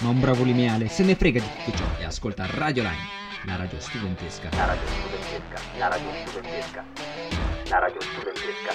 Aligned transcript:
Ma 0.00 0.08
un 0.08 0.18
bravo 0.18 0.44
lineale 0.44 0.88
se 0.88 1.04
ne 1.04 1.14
frega 1.14 1.40
di 1.40 1.46
tutto 1.62 1.76
ciò 1.76 1.84
e 1.98 2.04
ascolta 2.04 2.46
Radio 2.46 2.82
Line, 2.82 2.96
la 3.44 3.56
radio 3.56 3.78
studentesca. 3.78 4.48
La 4.52 4.64
radio 4.64 4.86
studentesca, 4.86 5.60
la 5.76 5.88
radio 5.88 6.10
studentesca, 6.24 6.84
la 7.68 7.78
radio 7.78 8.00
studentesca. 8.00 8.72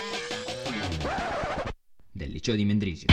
Del 2.11 2.29
liceo 2.29 2.53
di 2.53 2.63
Mendrisio. 2.63 3.07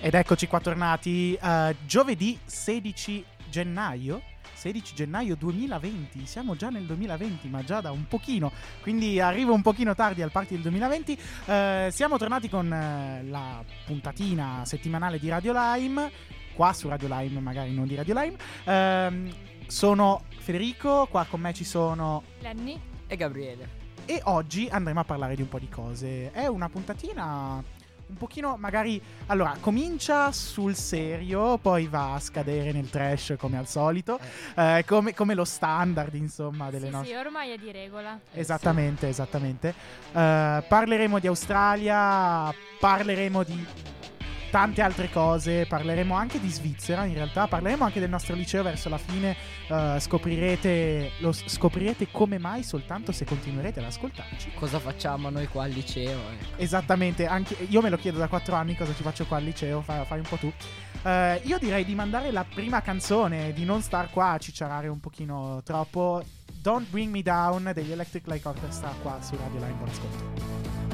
Ed 0.00 0.14
eccoci 0.14 0.46
qua 0.46 0.60
tornati 0.60 1.38
uh, 1.38 1.74
giovedì 1.84 2.38
16 2.46 3.24
gennaio. 3.50 4.22
16 4.56 4.94
gennaio 4.94 5.36
2020, 5.36 6.26
siamo 6.26 6.56
già 6.56 6.70
nel 6.70 6.84
2020, 6.84 7.48
ma 7.48 7.62
già 7.62 7.80
da 7.80 7.90
un 7.90 8.08
pochino, 8.08 8.50
quindi 8.80 9.20
arrivo 9.20 9.52
un 9.52 9.62
pochino 9.62 9.94
tardi 9.94 10.22
al 10.22 10.30
party 10.30 10.54
del 10.54 10.62
2020. 10.62 11.12
Uh, 11.12 11.90
siamo 11.90 12.16
tornati 12.16 12.48
con 12.48 12.66
uh, 12.66 13.28
la 13.30 13.62
puntatina 13.84 14.62
settimanale 14.64 15.18
di 15.18 15.28
Radio 15.28 15.52
Lime, 15.52 16.10
qua 16.54 16.72
su 16.72 16.88
Radio 16.88 17.08
Lime, 17.08 17.40
magari 17.40 17.74
non 17.74 17.86
di 17.86 17.94
Radio 17.94 18.14
Lime. 18.18 18.36
Uh, 18.64 19.32
sono 19.66 20.22
Federico, 20.38 21.06
qua 21.10 21.26
con 21.28 21.40
me 21.40 21.52
ci 21.52 21.64
sono 21.64 22.22
Lenny 22.40 22.80
e 23.06 23.16
Gabriele. 23.16 23.84
E 24.06 24.20
oggi 24.24 24.68
andremo 24.70 25.00
a 25.00 25.04
parlare 25.04 25.34
di 25.34 25.42
un 25.42 25.48
po' 25.48 25.58
di 25.58 25.68
cose. 25.68 26.30
È 26.30 26.46
una 26.46 26.68
puntatina 26.68 27.62
un 28.08 28.16
pochino 28.16 28.56
magari 28.56 29.00
allora 29.26 29.56
comincia 29.60 30.30
sul 30.32 30.74
serio 30.74 31.58
poi 31.58 31.86
va 31.86 32.14
a 32.14 32.20
scadere 32.20 32.72
nel 32.72 32.88
trash 32.88 33.34
come 33.36 33.58
al 33.58 33.66
solito 33.66 34.18
eh, 34.54 34.84
come, 34.86 35.12
come, 35.14 35.34
lo 35.34 35.44
standard 35.44 36.14
insomma 36.14 36.70
delle 36.70 36.86
sì, 36.86 36.92
nostre 36.92 37.12
sì 37.12 37.18
ormai 37.18 37.50
è 37.50 37.56
di 37.56 37.72
regola. 37.72 38.18
Esattamente 38.32 39.08
esattamente. 39.08 39.74
Uh, 40.12 40.62
parleremo 40.68 41.18
di 41.18 41.26
Australia 41.26 42.54
parleremo 42.78 43.42
di 43.42 43.66
tante 44.56 44.80
altre 44.80 45.10
cose, 45.10 45.66
parleremo 45.66 46.14
anche 46.14 46.40
di 46.40 46.48
Svizzera 46.48 47.04
in 47.04 47.12
realtà, 47.12 47.46
parleremo 47.46 47.84
anche 47.84 48.00
del 48.00 48.08
nostro 48.08 48.34
liceo 48.34 48.62
verso 48.62 48.88
la 48.88 48.96
fine, 48.96 49.36
uh, 49.68 49.98
scoprirete, 49.98 51.10
lo 51.18 51.30
scoprirete 51.30 52.08
come 52.10 52.38
mai 52.38 52.62
soltanto 52.62 53.12
se 53.12 53.26
continuerete 53.26 53.80
ad 53.80 53.84
ascoltarci. 53.84 54.52
Cosa 54.54 54.78
facciamo 54.78 55.28
noi 55.28 55.46
qua 55.48 55.64
al 55.64 55.72
liceo? 55.72 56.18
Ecco. 56.30 56.56
Esattamente, 56.56 57.26
anche 57.26 57.66
io 57.68 57.82
me 57.82 57.90
lo 57.90 57.98
chiedo 57.98 58.16
da 58.16 58.28
quattro 58.28 58.54
anni 58.54 58.74
cosa 58.74 58.94
ci 58.94 59.02
faccio 59.02 59.26
qua 59.26 59.36
al 59.36 59.44
liceo, 59.44 59.82
fai, 59.82 60.06
fai 60.06 60.20
un 60.20 60.26
po' 60.26 60.36
tu. 60.36 60.50
Uh, 61.02 61.38
io 61.42 61.58
direi 61.58 61.84
di 61.84 61.94
mandare 61.94 62.32
la 62.32 62.46
prima 62.48 62.80
canzone, 62.80 63.52
di 63.52 63.66
non 63.66 63.82
star 63.82 64.08
qua 64.08 64.30
a 64.30 64.38
cicciarare 64.38 64.88
un 64.88 65.00
pochino 65.00 65.60
troppo. 65.64 66.24
Don't 66.62 66.88
Bring 66.88 67.12
Me 67.12 67.20
Down 67.20 67.72
degli 67.74 67.92
Electric 67.92 68.26
Light 68.26 68.46
Orchestra 68.46 68.88
qua 69.02 69.18
su 69.20 69.36
Radio 69.36 69.60
Line, 69.60 69.74
buon 69.74 69.90
ascolto. 69.90 70.86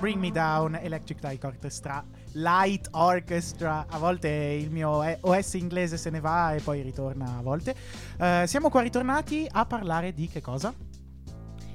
Bring 0.00 0.18
Me 0.18 0.30
Down, 0.30 0.76
Electric 0.76 1.22
Light 1.22 1.44
Orchestra, 1.44 2.02
Light 2.32 2.88
Orchestra, 2.92 3.84
a 3.86 3.98
volte 3.98 4.28
il 4.28 4.70
mio 4.70 5.02
eh, 5.02 5.18
OS 5.20 5.52
inglese 5.54 5.98
se 5.98 6.08
ne 6.08 6.20
va 6.20 6.54
e 6.54 6.60
poi 6.62 6.80
ritorna 6.80 7.36
a 7.36 7.42
volte. 7.42 7.74
Eh, 8.18 8.44
siamo 8.46 8.70
qua 8.70 8.80
ritornati 8.80 9.46
a 9.50 9.66
parlare 9.66 10.14
di 10.14 10.26
che 10.26 10.40
cosa? 10.40 10.72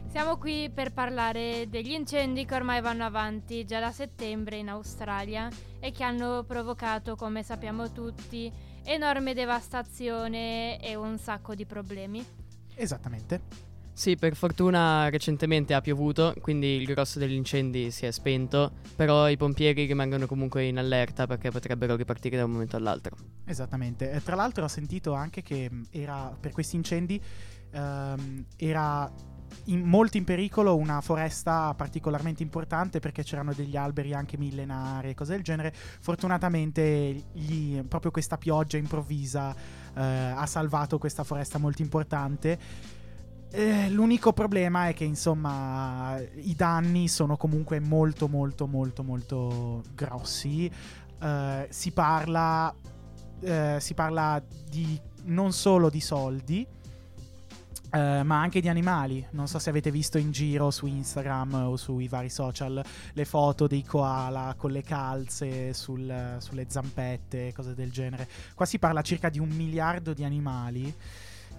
Siamo 0.10 0.38
qui 0.38 0.72
per 0.74 0.92
parlare 0.92 1.70
degli 1.70 1.92
incendi 1.92 2.46
che 2.46 2.56
ormai 2.56 2.82
vanno 2.82 3.06
avanti 3.06 3.64
già 3.64 3.80
da 3.80 3.92
settembre 3.92 4.58
in 4.58 4.70
Australia 4.70 5.48
e 5.80 5.92
che 5.92 6.04
hanno 6.04 6.44
provocato, 6.48 7.16
come 7.16 7.44
sappiamo 7.44 7.92
tutti, 7.92 8.52
enorme 8.86 9.36
devastazione 9.36 10.82
e 10.82 10.96
un 10.96 11.20
sacco 11.20 11.54
di 11.54 11.68
problemi. 11.68 12.26
Esattamente. 12.74 13.75
Sì, 13.98 14.18
per 14.18 14.36
fortuna 14.36 15.08
recentemente 15.08 15.74
ha 15.74 15.80
piovuto, 15.80 16.36
quindi 16.42 16.76
il 16.76 16.86
grosso 16.86 17.18
degli 17.18 17.32
incendi 17.32 17.92
si 17.92 18.06
è 18.06 18.12
spento, 18.12 18.74
però 18.94 19.30
i 19.30 19.38
pompieri 19.38 19.86
rimangono 19.86 20.26
comunque 20.28 20.66
in 20.66 20.78
allerta 20.78 21.26
perché 21.28 21.50
potrebbero 21.50 21.96
ripartire 21.96 22.36
da 22.36 22.44
un 22.44 22.52
momento 22.52 22.76
all'altro. 22.76 23.16
Esattamente. 23.46 24.12
Eh, 24.12 24.22
tra 24.22 24.36
l'altro 24.36 24.66
ho 24.66 24.68
sentito 24.68 25.14
anche 25.14 25.42
che 25.42 25.70
mh, 25.72 25.84
era 25.92 26.36
per 26.38 26.52
questi 26.52 26.76
incendi 26.76 27.22
ehm, 27.72 28.46
era 28.58 29.10
in- 29.68 29.84
molto 29.84 30.18
in 30.18 30.26
pericolo 30.26 30.76
una 30.76 31.00
foresta 31.00 31.74
particolarmente 31.74 32.44
importante 32.44 33.00
perché 33.00 33.24
c'erano 33.24 33.54
degli 33.54 33.78
alberi 33.78 34.14
anche 34.14 34.38
millenari 34.38 35.12
e 35.12 35.14
cose 35.14 35.36
del 35.36 35.42
genere. 35.42 35.74
Fortunatamente 35.74 36.84
gli- 37.32 37.80
proprio 37.88 38.12
questa 38.12 38.38
pioggia 38.38 38.76
improvvisa 38.76 39.56
eh, 39.96 40.02
ha 40.02 40.46
salvato 40.46 40.98
questa 40.98 41.24
foresta 41.24 41.60
molto 41.60 41.82
importante. 41.82 43.04
Eh, 43.58 43.90
l'unico 43.90 44.34
problema 44.34 44.90
è 44.90 44.94
che 44.94 45.06
insomma 45.06 46.20
i 46.20 46.54
danni 46.56 47.08
sono 47.08 47.38
comunque 47.38 47.80
molto 47.80 48.28
molto 48.28 48.68
molto 48.68 49.02
molto 49.02 49.82
grossi. 49.94 50.70
Eh, 51.22 51.68
si 51.70 51.92
parla 51.92 52.76
eh, 53.40 53.78
si 53.80 53.94
parla 53.94 54.44
di 54.70 55.00
non 55.28 55.54
solo 55.54 55.90
di 55.90 56.02
soldi, 56.02 56.68
eh, 57.92 58.24
ma 58.24 58.42
anche 58.42 58.60
di 58.60 58.68
animali. 58.68 59.26
Non 59.32 59.48
so 59.48 59.58
se 59.58 59.70
avete 59.70 59.90
visto 59.90 60.18
in 60.18 60.32
giro 60.32 60.70
su 60.70 60.86
Instagram 60.86 61.54
o 61.54 61.78
sui 61.78 62.10
vari 62.10 62.30
social 62.30 62.84
le 63.14 63.26
foto 63.26 63.68
dei 63.68 63.86
koala 63.86 64.54
con 64.58 64.72
le 64.72 64.82
calze 64.82 65.74
sul- 65.74 66.36
sulle 66.40 66.66
zampette, 66.68 67.54
cose 67.54 67.74
del 67.74 67.90
genere. 67.90 68.28
Qua 68.54 68.66
si 68.66 68.80
parla 68.80 69.02
circa 69.02 69.30
di 69.30 69.40
un 69.40 69.48
miliardo 69.48 70.14
di 70.14 70.26
animali. 70.26 70.94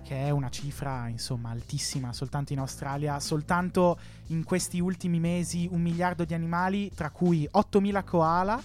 Che 0.06 0.14
è 0.14 0.31
una 0.31 0.50
cifra 0.50 1.08
insomma 1.08 1.50
altissima 1.50 2.12
soltanto 2.12 2.53
in 2.53 2.61
Australia. 2.61 3.19
Soltanto 3.19 3.99
in 4.29 4.44
questi 4.44 4.79
ultimi 4.79 5.19
mesi 5.19 5.69
un 5.69 5.81
miliardo 5.81 6.25
di 6.25 6.32
animali, 6.32 6.93
tra 6.94 7.11
cui 7.11 7.49
8.000 7.53 8.05
koala, 8.05 8.62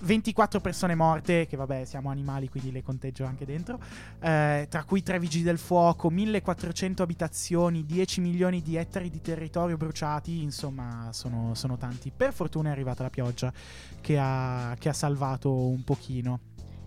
24 0.00 0.60
persone 0.60 0.94
morte, 0.94 1.46
che 1.46 1.56
vabbè 1.56 1.84
siamo 1.84 2.10
animali 2.10 2.48
quindi 2.48 2.70
le 2.70 2.82
conteggio 2.82 3.24
anche 3.24 3.44
dentro, 3.44 3.80
eh, 4.20 4.66
tra 4.68 4.84
cui 4.84 5.02
3 5.02 5.18
vigili 5.18 5.42
del 5.42 5.58
fuoco, 5.58 6.08
1400 6.08 7.02
abitazioni, 7.02 7.84
10 7.84 8.20
milioni 8.20 8.62
di 8.62 8.76
ettari 8.76 9.10
di 9.10 9.20
territorio 9.20 9.76
bruciati, 9.76 10.40
insomma 10.40 11.08
sono, 11.12 11.54
sono 11.54 11.76
tanti. 11.76 12.12
Per 12.14 12.32
fortuna 12.32 12.68
è 12.68 12.72
arrivata 12.72 13.02
la 13.02 13.10
pioggia 13.10 13.52
che 14.00 14.18
ha, 14.20 14.76
che 14.78 14.88
ha 14.88 14.92
salvato 14.92 15.52
un 15.52 15.82
pochino. 15.82 16.40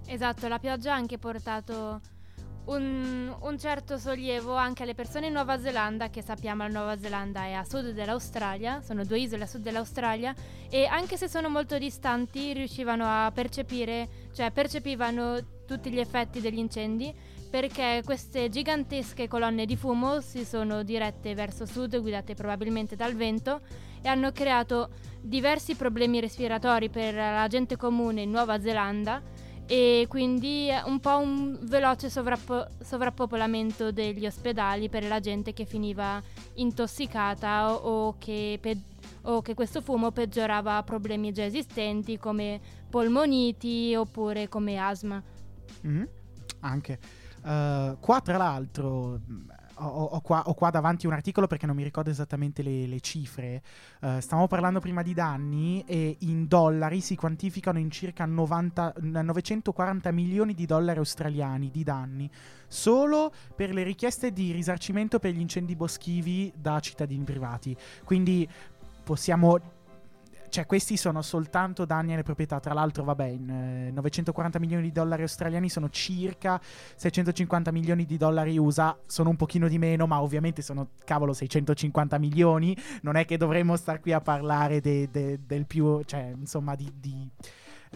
Esatto, 0.05 0.47
la 0.47 0.59
pioggia 0.59 0.93
ha 0.93 0.95
anche 0.95 1.17
portato 1.17 1.99
un, 2.69 3.35
un 3.39 3.59
certo 3.59 3.97
sollievo 3.97 4.55
anche 4.55 4.83
alle 4.83 4.93
persone 4.93 5.27
in 5.27 5.33
Nuova 5.33 5.59
Zelanda, 5.59 6.09
che 6.09 6.21
sappiamo 6.21 6.63
la 6.63 6.69
Nuova 6.69 6.97
Zelanda 6.97 7.43
è 7.43 7.53
a 7.53 7.63
sud 7.63 7.91
dell'Australia, 7.91 8.81
sono 8.81 9.03
due 9.03 9.19
isole 9.19 9.43
a 9.43 9.47
sud 9.47 9.61
dell'Australia, 9.61 10.33
e 10.69 10.85
anche 10.85 11.17
se 11.17 11.27
sono 11.27 11.49
molto 11.49 11.77
distanti 11.77 12.53
riuscivano 12.53 13.05
a 13.05 13.31
percepire, 13.31 14.07
cioè 14.33 14.51
percepivano 14.51 15.37
tutti 15.65 15.89
gli 15.89 15.99
effetti 15.99 16.41
degli 16.41 16.59
incendi, 16.59 17.13
perché 17.49 18.01
queste 18.05 18.49
gigantesche 18.49 19.27
colonne 19.27 19.65
di 19.65 19.75
fumo 19.75 20.21
si 20.21 20.45
sono 20.45 20.83
dirette 20.83 21.33
verso 21.33 21.65
sud, 21.65 21.99
guidate 21.99 22.35
probabilmente 22.35 22.95
dal 22.95 23.15
vento, 23.15 23.61
e 24.01 24.07
hanno 24.07 24.31
creato 24.31 24.89
diversi 25.21 25.75
problemi 25.75 26.19
respiratori 26.19 26.89
per 26.89 27.15
la 27.15 27.47
gente 27.49 27.75
comune 27.75 28.21
in 28.21 28.29
Nuova 28.29 28.61
Zelanda 28.61 29.21
e 29.71 30.07
quindi 30.09 30.69
un 30.85 30.99
po' 30.99 31.19
un 31.19 31.59
veloce 31.61 32.09
sovrappo- 32.09 32.67
sovrappopolamento 32.81 33.91
degli 33.91 34.25
ospedali 34.25 34.89
per 34.89 35.05
la 35.07 35.19
gente 35.19 35.53
che 35.53 35.65
finiva 35.65 36.19
intossicata 36.55 37.71
o, 37.71 38.07
o 38.07 38.15
che 38.17 38.57
pe- 38.59 38.81
o 39.23 39.43
che 39.43 39.53
questo 39.53 39.81
fumo 39.81 40.09
peggiorava 40.09 40.81
problemi 40.81 41.31
già 41.31 41.43
esistenti 41.43 42.17
come 42.17 42.59
polmoniti 42.89 43.93
oppure 43.95 44.49
come 44.49 44.79
asma. 44.79 45.21
Mhm, 45.81 46.07
Anche. 46.61 46.99
Eh, 47.45 47.95
qua 47.99 48.21
tra 48.21 48.37
l'altro 48.37 49.19
ho, 49.79 50.03
ho 50.05 50.21
qua, 50.21 50.43
ho 50.45 50.53
qua 50.53 50.69
davanti 50.69 51.07
un 51.07 51.13
articolo 51.13 51.47
perché 51.47 51.65
non 51.65 51.75
mi 51.75 51.83
ricordo 51.83 52.09
esattamente 52.09 52.61
le, 52.61 52.87
le 52.87 52.99
cifre. 52.99 53.61
Eh, 54.01 54.21
stavamo 54.21 54.47
parlando 54.47 54.79
prima 54.79 55.01
di 55.01 55.13
danni 55.13 55.83
e 55.85 56.17
in 56.19 56.47
dollari 56.47 57.01
si 57.01 57.15
quantificano 57.15 57.79
in 57.79 57.89
circa 57.89 58.25
90 58.25 58.95
940 58.99 60.11
milioni 60.11 60.53
di 60.53 60.65
dollari 60.65 60.99
australiani 60.99 61.69
di 61.71 61.83
danni 61.83 62.29
solo 62.67 63.33
per 63.55 63.73
le 63.73 63.83
richieste 63.83 64.31
di 64.31 64.51
risarcimento 64.51 65.19
per 65.19 65.33
gli 65.33 65.39
incendi 65.39 65.75
boschivi 65.75 66.53
da 66.55 66.79
cittadini 66.79 67.23
privati. 67.23 67.75
Quindi 68.03 68.47
possiamo 69.03 69.78
cioè 70.49 70.65
questi 70.65 70.97
sono 70.97 71.21
soltanto 71.21 71.85
danni 71.85 72.13
alle 72.13 72.23
proprietà. 72.23 72.59
Tra 72.59 72.73
l'altro, 72.73 73.03
vabbè, 73.03 73.25
in, 73.25 73.49
eh, 73.49 73.91
940 73.91 74.59
milioni 74.59 74.83
di 74.83 74.91
dollari 74.91 75.21
australiani 75.21 75.69
sono 75.69 75.89
circa 75.89 76.59
650 76.95 77.71
milioni 77.71 78.05
di 78.05 78.17
dollari 78.17 78.57
USA. 78.57 78.97
Sono 79.05 79.29
un 79.29 79.35
pochino 79.35 79.67
di 79.67 79.77
meno, 79.77 80.07
ma 80.07 80.21
ovviamente 80.21 80.61
sono, 80.61 80.89
cavolo, 81.05 81.33
650 81.33 82.17
milioni. 82.17 82.75
Non 83.01 83.15
è 83.15 83.25
che 83.25 83.37
dovremmo 83.37 83.75
star 83.75 83.99
qui 83.99 84.11
a 84.11 84.21
parlare 84.21 84.81
de- 84.81 85.09
de- 85.11 85.39
del 85.45 85.65
più, 85.65 86.01
cioè, 86.03 86.33
insomma, 86.35 86.75
di... 86.75 86.91
di 86.99 87.29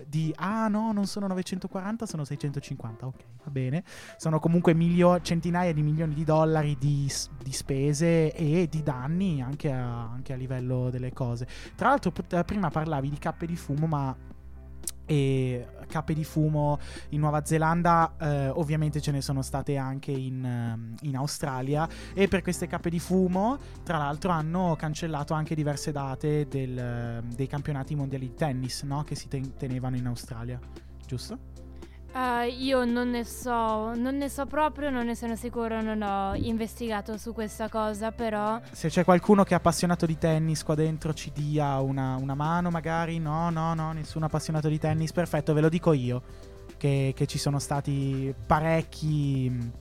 di 0.07 0.33
ah 0.37 0.67
no 0.67 0.91
non 0.91 1.05
sono 1.05 1.27
940 1.27 2.05
sono 2.05 2.25
650 2.25 3.05
ok 3.05 3.23
va 3.43 3.51
bene. 3.51 3.83
Sono 4.17 4.39
comunque 4.39 4.73
milio- 4.73 5.21
centinaia 5.21 5.73
di 5.73 5.81
milioni 5.81 6.13
di 6.13 6.23
dollari 6.23 6.77
di, 6.77 7.11
di 7.41 7.51
spese 7.51 8.33
e 8.33 8.67
di 8.69 8.83
danni 8.83 9.41
anche 9.41 9.71
a, 9.71 10.09
anche 10.11 10.33
a 10.33 10.35
livello 10.35 10.89
delle 10.89 11.13
cose. 11.13 11.47
Tra 11.75 11.89
l'altro 11.89 12.11
prima 12.45 12.69
parlavi 12.69 13.09
di 13.09 13.17
cappe 13.17 13.45
di 13.45 13.55
fumo 13.55 13.87
ma 13.87 14.15
e 15.05 15.67
cappe 15.87 16.13
di 16.13 16.23
fumo 16.23 16.79
in 17.09 17.19
Nuova 17.19 17.43
Zelanda 17.45 18.15
eh, 18.19 18.49
ovviamente 18.49 19.01
ce 19.01 19.11
ne 19.11 19.21
sono 19.21 19.41
state 19.41 19.77
anche 19.77 20.11
in, 20.11 20.43
ehm, 20.43 20.95
in 21.01 21.15
Australia 21.15 21.87
e 22.13 22.27
per 22.27 22.41
queste 22.41 22.67
cappe 22.67 22.89
di 22.89 22.99
fumo 22.99 23.57
tra 23.83 23.97
l'altro 23.97 24.31
hanno 24.31 24.75
cancellato 24.77 25.33
anche 25.33 25.55
diverse 25.55 25.91
date 25.91 26.47
del, 26.47 26.77
ehm, 26.77 27.33
dei 27.33 27.47
campionati 27.47 27.95
mondiali 27.95 28.27
di 28.27 28.33
tennis 28.33 28.83
no? 28.83 29.03
che 29.03 29.15
si 29.15 29.27
ten- 29.27 29.55
tenevano 29.55 29.95
in 29.97 30.07
Australia 30.07 30.59
giusto? 31.05 31.52
Ah, 32.15 32.43
io 32.43 32.85
non 32.85 33.09
ne 33.09 33.23
so, 33.23 33.95
non 33.95 34.17
ne 34.17 34.29
so 34.29 34.45
proprio, 34.45 34.91
non 34.91 35.07
ne 35.07 35.15
sono 35.15 35.35
sicuro, 35.35 35.81
non 35.81 35.99
ho 36.03 36.35
investigato 36.35 37.17
su 37.17 37.33
questa 37.33 37.69
cosa, 37.69 38.11
però 38.11 38.61
Se 38.71 38.87
c'è 38.89 39.03
qualcuno 39.03 39.43
che 39.43 39.53
è 39.53 39.57
appassionato 39.57 40.05
di 40.05 40.19
tennis 40.19 40.63
qua 40.63 40.75
dentro 40.75 41.11
ci 41.15 41.31
dia 41.33 41.79
una, 41.79 42.15
una 42.17 42.35
mano 42.35 42.69
magari? 42.69 43.17
No 43.17 43.49
no 43.49 43.73
no 43.73 43.93
nessuno 43.93 44.25
appassionato 44.25 44.67
di 44.67 44.77
tennis. 44.77 45.11
Perfetto 45.11 45.53
ve 45.53 45.61
lo 45.61 45.69
dico 45.69 45.91
io 45.91 46.21
che, 46.77 47.13
che 47.15 47.25
ci 47.25 47.39
sono 47.39 47.57
stati 47.57 48.31
parecchi 48.45 49.71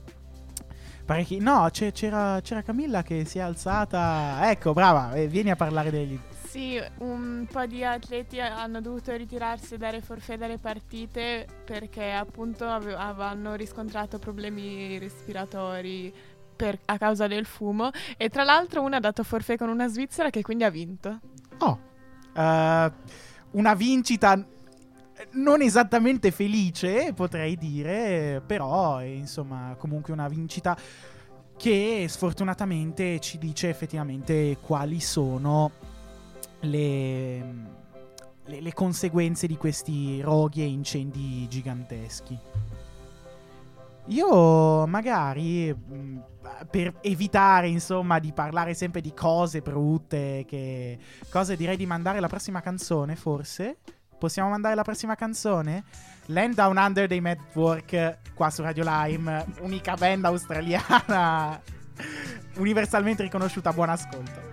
parecchi. 1.05 1.37
No 1.37 1.69
c'era, 1.71 2.39
c'era 2.41 2.63
Camilla 2.63 3.03
che 3.03 3.25
si 3.25 3.37
è 3.37 3.41
alzata. 3.41 4.49
Ecco 4.49 4.73
brava 4.73 5.13
eh, 5.13 5.27
vieni 5.27 5.51
a 5.51 5.55
parlare 5.55 5.91
degli 5.91 6.19
Sì, 6.53 6.79
un 6.99 7.47
po' 7.51 7.65
di 7.65 7.83
atleti 7.83 8.39
hanno 8.39 8.79
dovuto 8.79 9.11
ritirarsi 9.15 9.73
e 9.73 9.77
dare 9.79 10.01
forfè 10.01 10.37
dalle 10.37 10.59
partite 10.59 11.47
perché 11.65 12.11
appunto 12.11 12.67
ave- 12.67 12.93
avevano 12.93 13.55
riscontrato 13.55 14.19
problemi 14.19 14.99
respiratori 14.99 16.13
per- 16.55 16.77
a 16.85 16.99
causa 16.99 17.25
del 17.25 17.47
fumo 17.47 17.89
e 18.17 18.29
tra 18.29 18.43
l'altro 18.43 18.83
una 18.83 18.97
ha 18.97 18.99
dato 18.99 19.23
forfè 19.23 19.57
con 19.57 19.69
una 19.69 19.87
svizzera 19.87 20.29
che 20.29 20.43
quindi 20.43 20.63
ha 20.63 20.69
vinto. 20.69 21.19
Oh, 21.57 21.79
eh, 22.35 22.91
una 23.49 23.73
vincita 23.73 24.47
non 25.31 25.61
esattamente 25.63 26.29
felice, 26.29 27.13
potrei 27.15 27.57
dire, 27.57 28.43
però 28.45 29.01
eh, 29.01 29.15
insomma, 29.15 29.75
comunque 29.79 30.13
una 30.13 30.27
vincita 30.27 30.77
che 31.57 32.05
sfortunatamente 32.07 33.19
ci 33.19 33.39
dice 33.39 33.69
effettivamente 33.69 34.57
quali 34.61 34.99
sono 34.99 35.92
le, 36.63 37.43
le, 38.45 38.61
le 38.61 38.73
conseguenze 38.73 39.47
di 39.47 39.57
questi 39.57 40.21
roghi 40.21 40.61
e 40.61 40.65
incendi 40.65 41.47
giganteschi. 41.47 42.37
Io 44.07 44.85
magari 44.85 45.73
mh, 45.73 46.23
per 46.69 46.95
evitare 47.01 47.69
insomma 47.69 48.19
di 48.19 48.33
parlare 48.33 48.73
sempre 48.73 48.99
di 48.99 49.13
cose 49.13 49.61
brutte, 49.61 50.43
che 50.45 50.99
cose 51.29 51.55
direi 51.55 51.77
di 51.77 51.85
mandare 51.85 52.19
la 52.19 52.27
prossima 52.27 52.59
canzone 52.59 53.15
forse. 53.15 53.77
Possiamo 54.17 54.49
mandare 54.49 54.75
la 54.75 54.83
prossima 54.83 55.15
canzone? 55.15 55.83
Land 56.27 56.55
Down 56.55 56.77
Under 56.77 57.07
dei 57.07 57.19
Network 57.19 58.33
qua 58.33 58.49
su 58.49 58.61
Radio 58.61 58.83
Lime, 58.85 59.45
unica 59.61 59.95
band 59.95 60.25
australiana 60.25 61.61
universalmente 62.55 63.23
riconosciuta. 63.23 63.73
Buon 63.73 63.89
ascolto. 63.89 64.52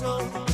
soul. 0.00 0.49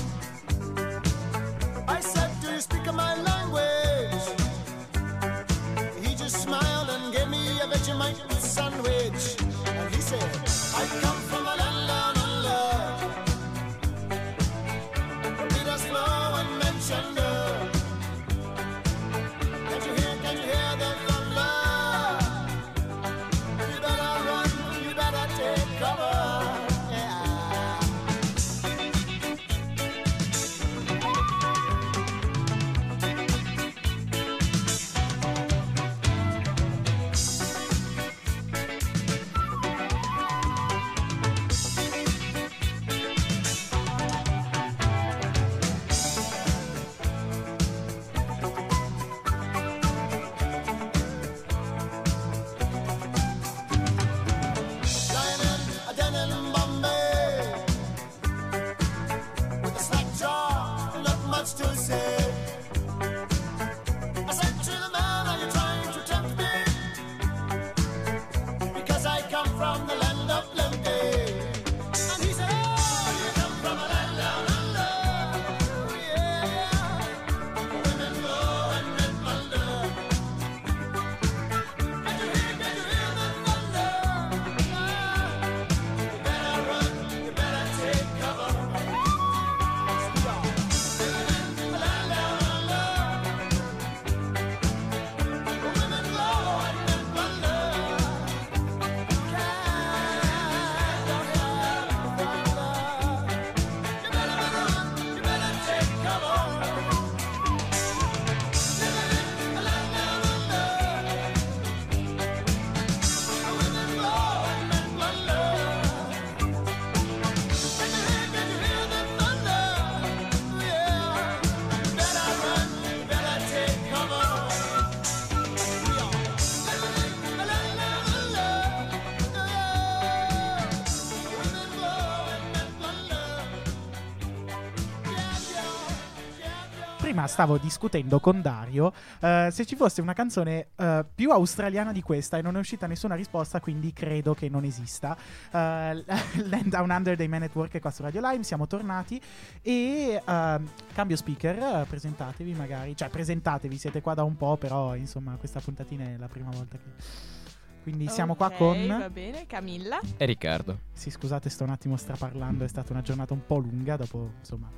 Stavo 137.36 137.58
discutendo 137.58 138.18
con 138.18 138.40
Dario 138.40 138.94
eh, 139.20 139.50
se 139.52 139.66
ci 139.66 139.76
fosse 139.76 140.00
una 140.00 140.14
canzone 140.14 140.68
eh, 140.74 141.04
più 141.14 141.30
australiana 141.32 141.92
di 141.92 142.00
questa 142.00 142.38
e 142.38 142.40
non 142.40 142.56
è 142.56 142.58
uscita 142.58 142.86
nessuna 142.86 143.14
risposta, 143.14 143.60
quindi 143.60 143.92
credo 143.92 144.32
che 144.32 144.48
non 144.48 144.64
esista. 144.64 145.14
Eh, 145.52 146.02
Land 146.48 146.68
Down 146.68 146.88
Under 146.88 147.14
dei 147.14 147.28
Man 147.28 147.42
at 147.42 147.54
Work 147.54 147.74
è 147.74 147.78
qua 147.78 147.90
su 147.90 148.00
Radio 148.00 148.26
Lime, 148.26 148.42
siamo 148.42 148.66
tornati 148.66 149.20
e 149.60 150.22
ehm, 150.26 150.70
cambio 150.94 151.16
speaker, 151.16 151.84
presentatevi 151.86 152.54
magari, 152.54 152.96
cioè 152.96 153.10
presentatevi, 153.10 153.76
siete 153.76 154.00
qua 154.00 154.14
da 154.14 154.22
un 154.22 154.38
po', 154.38 154.56
però 154.56 154.94
insomma 154.94 155.36
questa 155.36 155.60
puntatina 155.60 156.04
è 156.04 156.16
la 156.16 156.28
prima 156.28 156.48
volta 156.48 156.78
che... 156.78 157.34
Quindi 157.82 158.08
siamo 158.08 158.34
qua 158.34 158.46
Ok, 158.46 158.56
con... 158.56 158.86
Va 158.88 159.10
bene, 159.10 159.46
Camilla. 159.46 160.00
E 160.16 160.24
Riccardo. 160.24 160.78
Sì, 160.92 161.10
scusate, 161.10 161.50
sto 161.50 161.64
un 161.64 161.70
attimo 161.70 161.96
straparlando, 161.98 162.64
è 162.64 162.68
stata 162.68 162.92
una 162.92 163.02
giornata 163.02 163.34
un 163.34 163.44
po' 163.46 163.58
lunga 163.58 163.96
dopo, 163.96 164.32
insomma, 164.38 164.68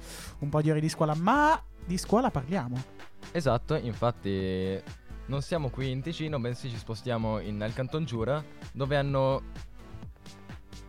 un 0.41 0.49
po' 0.49 0.61
di 0.61 0.71
ore 0.71 0.81
di 0.81 0.91
scuola, 0.91 1.15
ma 1.15 1.59
di 1.89 1.97
scuola 1.97 2.31
parliamo. 2.31 2.77
Esatto, 3.33 3.75
infatti 3.75 4.79
non 5.27 5.41
siamo 5.41 5.71
qui 5.71 5.91
in 5.91 6.03
Ticino, 6.03 6.39
bensì 6.39 6.69
ci 6.69 6.77
spostiamo 6.77 7.41
in, 7.41 7.57
nel 7.57 7.73
Canton 7.73 8.05
Giura, 8.05 8.45
dove 8.73 8.97
hanno 8.97 9.43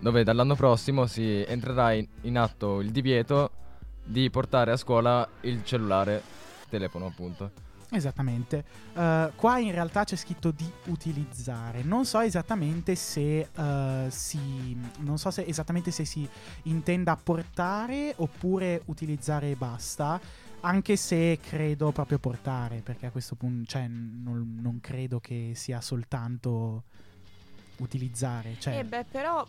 dove 0.02 0.24
dall'anno 0.24 0.56
prossimo 0.56 1.08
si 1.08 1.44
entrerà 1.46 1.94
in, 1.94 2.08
in 2.22 2.38
atto 2.38 2.80
il 2.80 2.92
divieto 2.92 3.52
di 4.04 4.30
portare 4.30 4.72
a 4.72 4.78
scuola 4.78 5.28
il 5.42 5.64
cellulare, 5.64 6.22
telefono 6.70 7.08
appunto. 7.08 7.68
Esattamente. 7.92 8.64
Eh, 8.94 9.32
qua 9.36 9.58
in 9.58 9.72
realtà 9.72 10.04
c'è 10.04 10.16
scritto 10.16 10.52
di 10.52 10.70
utilizzare. 10.86 11.82
Non 11.82 12.06
so 12.06 12.20
esattamente 12.20 12.96
se 12.96 13.48
eh, 13.54 14.06
si. 14.10 14.78
Non 15.00 15.18
so 15.18 15.32
se 15.32 15.44
esattamente 15.48 15.90
se 15.90 16.06
si 16.06 16.28
intenda 16.64 17.18
portare 17.22 18.14
oppure 18.18 18.84
utilizzare 18.86 19.52
e 19.52 19.56
basta. 19.56 20.20
Anche 20.62 20.98
se 20.98 21.40
credo 21.42 21.92
proprio 21.92 22.20
portare, 22.20 22.82
perché 22.84 23.06
a 23.06 23.12
questo 23.12 23.36
punto, 23.36 23.70
cioè, 23.70 23.88
non, 23.88 24.60
non 24.62 24.80
credo 24.82 25.20
che 25.20 25.54
sia 25.56 25.80
soltanto 25.80 26.84
utilizzare. 27.78 28.56
Cioè, 28.60 28.80
Eh 28.80 28.84
beh, 28.84 29.06
però, 29.10 29.46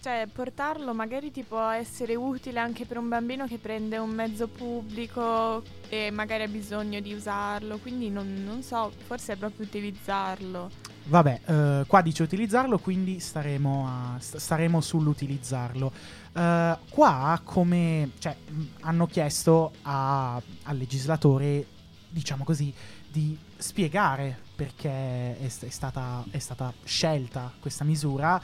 cioè, 0.00 0.26
portarlo 0.32 0.94
magari 0.94 1.30
ti 1.30 1.42
può 1.42 1.68
essere 1.68 2.14
utile 2.14 2.60
anche 2.60 2.86
per 2.86 2.96
un 2.96 3.08
bambino 3.08 3.46
che 3.46 3.58
prende 3.58 3.98
un 3.98 4.10
mezzo 4.10 4.48
pubblico 4.48 5.62
e 5.88 6.10
magari 6.10 6.44
ha 6.44 6.48
bisogno 6.48 7.00
di 7.00 7.12
usarlo, 7.12 7.76
quindi 7.78 8.08
non, 8.08 8.42
non 8.44 8.62
so, 8.62 8.90
forse 8.90 9.34
è 9.34 9.36
proprio 9.36 9.66
utilizzarlo. 9.66 10.83
Vabbè, 11.06 11.40
eh, 11.44 11.84
qua 11.86 12.00
dice 12.00 12.22
utilizzarlo, 12.22 12.78
quindi 12.78 13.20
staremo, 13.20 13.86
a- 13.86 14.18
st- 14.18 14.36
staremo 14.36 14.80
sull'utilizzarlo. 14.80 15.92
Eh, 16.32 16.78
qua, 16.88 17.40
come 17.44 18.10
cioè, 18.18 18.34
hanno 18.80 19.06
chiesto 19.06 19.72
a- 19.82 20.36
al 20.36 20.76
legislatore, 20.76 21.66
diciamo 22.08 22.42
così, 22.44 22.72
di 23.10 23.36
spiegare 23.56 24.38
perché 24.56 24.88
è, 24.90 25.36
è 25.46 25.68
stata, 25.68 26.24
è 26.30 26.38
stata 26.38 26.72
scelta 26.84 27.52
questa 27.60 27.84
misura 27.84 28.40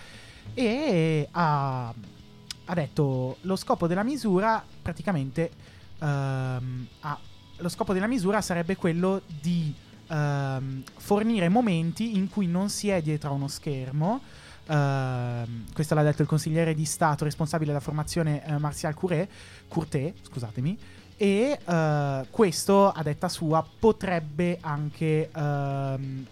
e 0.55 1.29
ha, 1.31 1.89
ha 1.89 2.75
detto 2.75 3.37
lo 3.43 3.57
scopo 3.57 3.87
della 3.87 4.03
misura 4.03 4.63
praticamente 4.83 5.51
ehm, 5.99 6.87
ha- 7.01 7.19
lo 7.59 7.69
scopo 7.69 7.93
della 7.93 8.07
misura 8.07 8.41
sarebbe 8.41 8.77
quello 8.77 9.23
di 9.41 9.73
ehm, 10.11 10.83
fornire 10.97 11.49
momenti 11.49 12.17
in 12.17 12.29
cui 12.29 12.47
non 12.47 12.69
si 12.69 12.89
è 12.89 13.01
dietro 13.01 13.31
a 13.31 13.33
uno 13.33 13.49
schermo. 13.49 14.21
Ehm, 14.67 15.65
questo 15.73 15.95
l'ha 15.95 16.03
detto 16.03 16.23
il 16.23 16.29
consigliere 16.29 16.75
di 16.75 16.85
Stato 16.85 17.25
responsabile 17.25 17.71
della 17.71 17.83
formazione 17.83 18.45
eh, 18.45 18.59
Martial 18.59 18.95
Courté, 18.95 20.15
scusatemi. 20.23 20.79
E 21.17 21.59
eh, 21.63 22.27
questo, 22.31 22.91
a 22.91 23.03
detta 23.03 23.29
sua, 23.29 23.67
potrebbe 23.79 24.59
anche 24.61 25.31
ehm, 25.31 26.27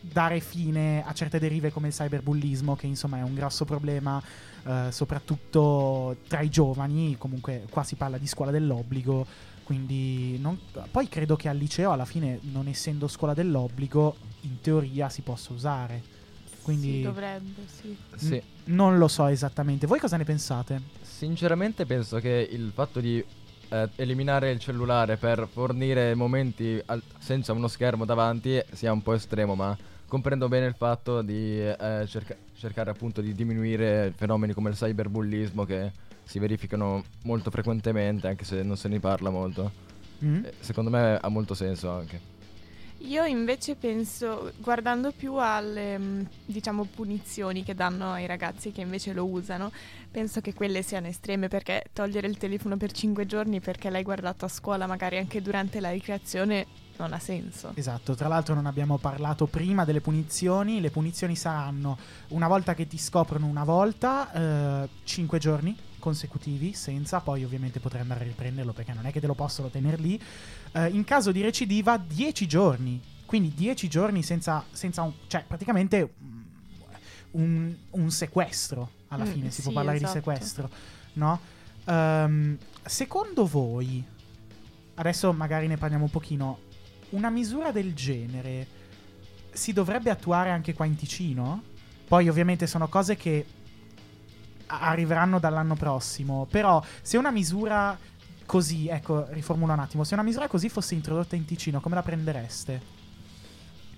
dare 0.00 0.40
fine 0.40 1.04
a 1.06 1.12
certe 1.12 1.38
derive 1.38 1.70
come 1.70 1.88
il 1.88 1.94
cyberbullismo, 1.94 2.74
che 2.74 2.86
insomma 2.86 3.18
è 3.18 3.22
un 3.22 3.34
grosso 3.34 3.64
problema, 3.64 4.20
eh, 4.64 4.88
soprattutto 4.90 6.16
tra 6.26 6.40
i 6.40 6.48
giovani. 6.48 7.16
Comunque, 7.16 7.64
qua 7.70 7.84
si 7.84 7.94
parla 7.94 8.18
di 8.18 8.26
scuola 8.26 8.50
dell'obbligo. 8.50 9.26
Quindi, 9.64 10.38
non- 10.38 10.58
poi 10.90 11.08
credo 11.08 11.36
che 11.36 11.48
al 11.48 11.56
liceo, 11.56 11.92
alla 11.92 12.04
fine, 12.04 12.38
non 12.42 12.66
essendo 12.66 13.06
scuola 13.08 13.34
dell'obbligo, 13.34 14.16
in 14.42 14.60
teoria 14.60 15.08
si 15.08 15.22
possa 15.22 15.52
usare. 15.52 16.02
Quindi, 16.62 16.92
Sì, 16.96 17.02
dovrebbe, 17.02 17.62
sì. 17.66 17.96
Sì. 18.16 18.42
non 18.64 18.98
lo 18.98 19.08
so 19.08 19.26
esattamente. 19.26 19.86
Voi 19.86 19.98
cosa 19.98 20.16
ne 20.16 20.24
pensate? 20.24 20.80
Sinceramente 21.00 21.86
penso 21.86 22.18
che 22.18 22.48
il 22.50 22.70
fatto 22.74 23.00
di 23.00 23.24
eh, 23.70 23.88
eliminare 23.96 24.50
il 24.50 24.58
cellulare 24.58 25.16
per 25.16 25.48
fornire 25.50 26.14
momenti 26.14 26.80
al- 26.86 27.02
senza 27.18 27.52
uno 27.52 27.68
schermo 27.68 28.04
davanti 28.04 28.60
sia 28.72 28.92
un 28.92 29.02
po' 29.02 29.14
estremo, 29.14 29.54
ma 29.54 29.76
comprendo 30.06 30.46
bene 30.48 30.66
il 30.66 30.74
fatto 30.74 31.22
di 31.22 31.58
eh, 31.58 32.04
cerca- 32.06 32.36
cercare 32.56 32.90
appunto 32.90 33.20
di 33.22 33.34
diminuire 33.34 34.12
fenomeni 34.14 34.52
come 34.52 34.68
il 34.70 34.76
cyberbullismo 34.76 35.64
che 35.64 35.90
si 36.24 36.38
verificano 36.38 37.04
molto 37.24 37.50
frequentemente, 37.50 38.28
anche 38.28 38.44
se 38.44 38.62
non 38.62 38.76
se 38.76 38.88
ne 38.88 39.00
parla 39.00 39.30
molto. 39.30 39.70
Mm? 40.24 40.44
Eh, 40.44 40.52
Secondo 40.60 40.90
me 40.90 41.18
ha 41.20 41.28
molto 41.28 41.54
senso 41.54 41.90
anche. 41.90 42.30
Io 43.04 43.24
invece 43.24 43.74
penso, 43.74 44.52
guardando 44.58 45.10
più 45.10 45.34
alle 45.34 45.98
mm, 45.98 46.22
diciamo 46.46 46.84
punizioni 46.84 47.64
che 47.64 47.74
danno 47.74 48.12
ai 48.12 48.26
ragazzi 48.26 48.70
che 48.70 48.80
invece 48.80 49.12
lo 49.12 49.26
usano, 49.26 49.72
penso 50.08 50.40
che 50.40 50.54
quelle 50.54 50.82
siano 50.82 51.08
estreme 51.08 51.48
perché 51.48 51.86
togliere 51.92 52.28
il 52.28 52.36
telefono 52.36 52.76
per 52.76 52.92
5 52.92 53.26
giorni 53.26 53.58
perché 53.58 53.90
l'hai 53.90 54.04
guardato 54.04 54.44
a 54.44 54.48
scuola, 54.48 54.86
magari 54.86 55.18
anche 55.18 55.42
durante 55.42 55.80
la 55.80 55.90
ricreazione, 55.90 56.66
non 56.98 57.12
ha 57.12 57.18
senso. 57.18 57.72
Esatto, 57.74 58.14
tra 58.14 58.28
l'altro 58.28 58.54
non 58.54 58.66
abbiamo 58.66 58.98
parlato 58.98 59.46
prima 59.46 59.84
delle 59.84 60.00
punizioni, 60.00 60.80
le 60.80 60.90
punizioni 60.90 61.34
saranno 61.34 61.98
una 62.28 62.46
volta 62.46 62.74
che 62.74 62.86
ti 62.86 62.98
scoprono 62.98 63.46
una 63.46 63.64
volta, 63.64 64.88
5 65.02 65.38
giorni 65.40 65.76
consecutivi 66.02 66.72
senza, 66.72 67.20
poi 67.20 67.44
ovviamente 67.44 67.78
potrai 67.78 68.02
andare 68.02 68.24
a 68.24 68.24
riprenderlo 68.24 68.72
perché 68.72 68.92
non 68.92 69.06
è 69.06 69.12
che 69.12 69.20
te 69.20 69.28
lo 69.28 69.34
possono 69.34 69.68
tenere 69.68 69.96
lì, 69.96 70.20
Eh, 70.74 70.88
in 70.88 71.04
caso 71.04 71.30
di 71.32 71.40
recidiva 71.42 71.96
10 71.96 72.46
giorni, 72.48 73.00
quindi 73.24 73.52
10 73.54 73.88
giorni 73.88 74.22
senza, 74.24 74.64
senza 74.72 75.02
un, 75.02 75.12
cioè 75.28 75.44
praticamente 75.46 76.14
mm, 76.20 76.40
un, 77.32 77.74
un 77.90 78.10
sequestro, 78.10 78.90
alla 79.08 79.24
Mm, 79.24 79.30
fine 79.30 79.50
si 79.50 79.60
può 79.62 79.70
sì, 79.70 79.76
parlare 79.76 79.96
esatto. 79.98 80.12
di 80.12 80.18
sequestro, 80.18 80.70
no? 81.14 81.40
Ehm, 81.84 82.58
secondo 82.84 83.46
voi, 83.46 84.02
adesso 84.94 85.32
magari 85.32 85.66
ne 85.68 85.76
parliamo 85.76 86.04
un 86.04 86.10
pochino, 86.10 86.58
una 87.10 87.30
misura 87.30 87.70
del 87.70 87.94
genere 87.94 88.66
si 89.52 89.72
dovrebbe 89.72 90.10
attuare 90.10 90.50
anche 90.50 90.72
qua 90.74 90.86
in 90.86 90.96
Ticino? 90.96 91.62
Poi 92.08 92.28
ovviamente 92.28 92.66
sono 92.66 92.88
cose 92.88 93.16
che 93.16 93.44
arriveranno 94.80 95.38
dall'anno 95.38 95.74
prossimo, 95.74 96.46
però 96.50 96.82
se 97.02 97.16
una 97.16 97.30
misura 97.30 97.98
così, 98.46 98.88
ecco, 98.88 99.26
riformulo 99.30 99.72
un 99.72 99.78
attimo, 99.78 100.04
se 100.04 100.14
una 100.14 100.22
misura 100.22 100.48
così 100.48 100.68
fosse 100.68 100.94
introdotta 100.94 101.36
in 101.36 101.44
Ticino, 101.44 101.80
come 101.80 101.94
la 101.94 102.02
prendereste? 102.02 103.00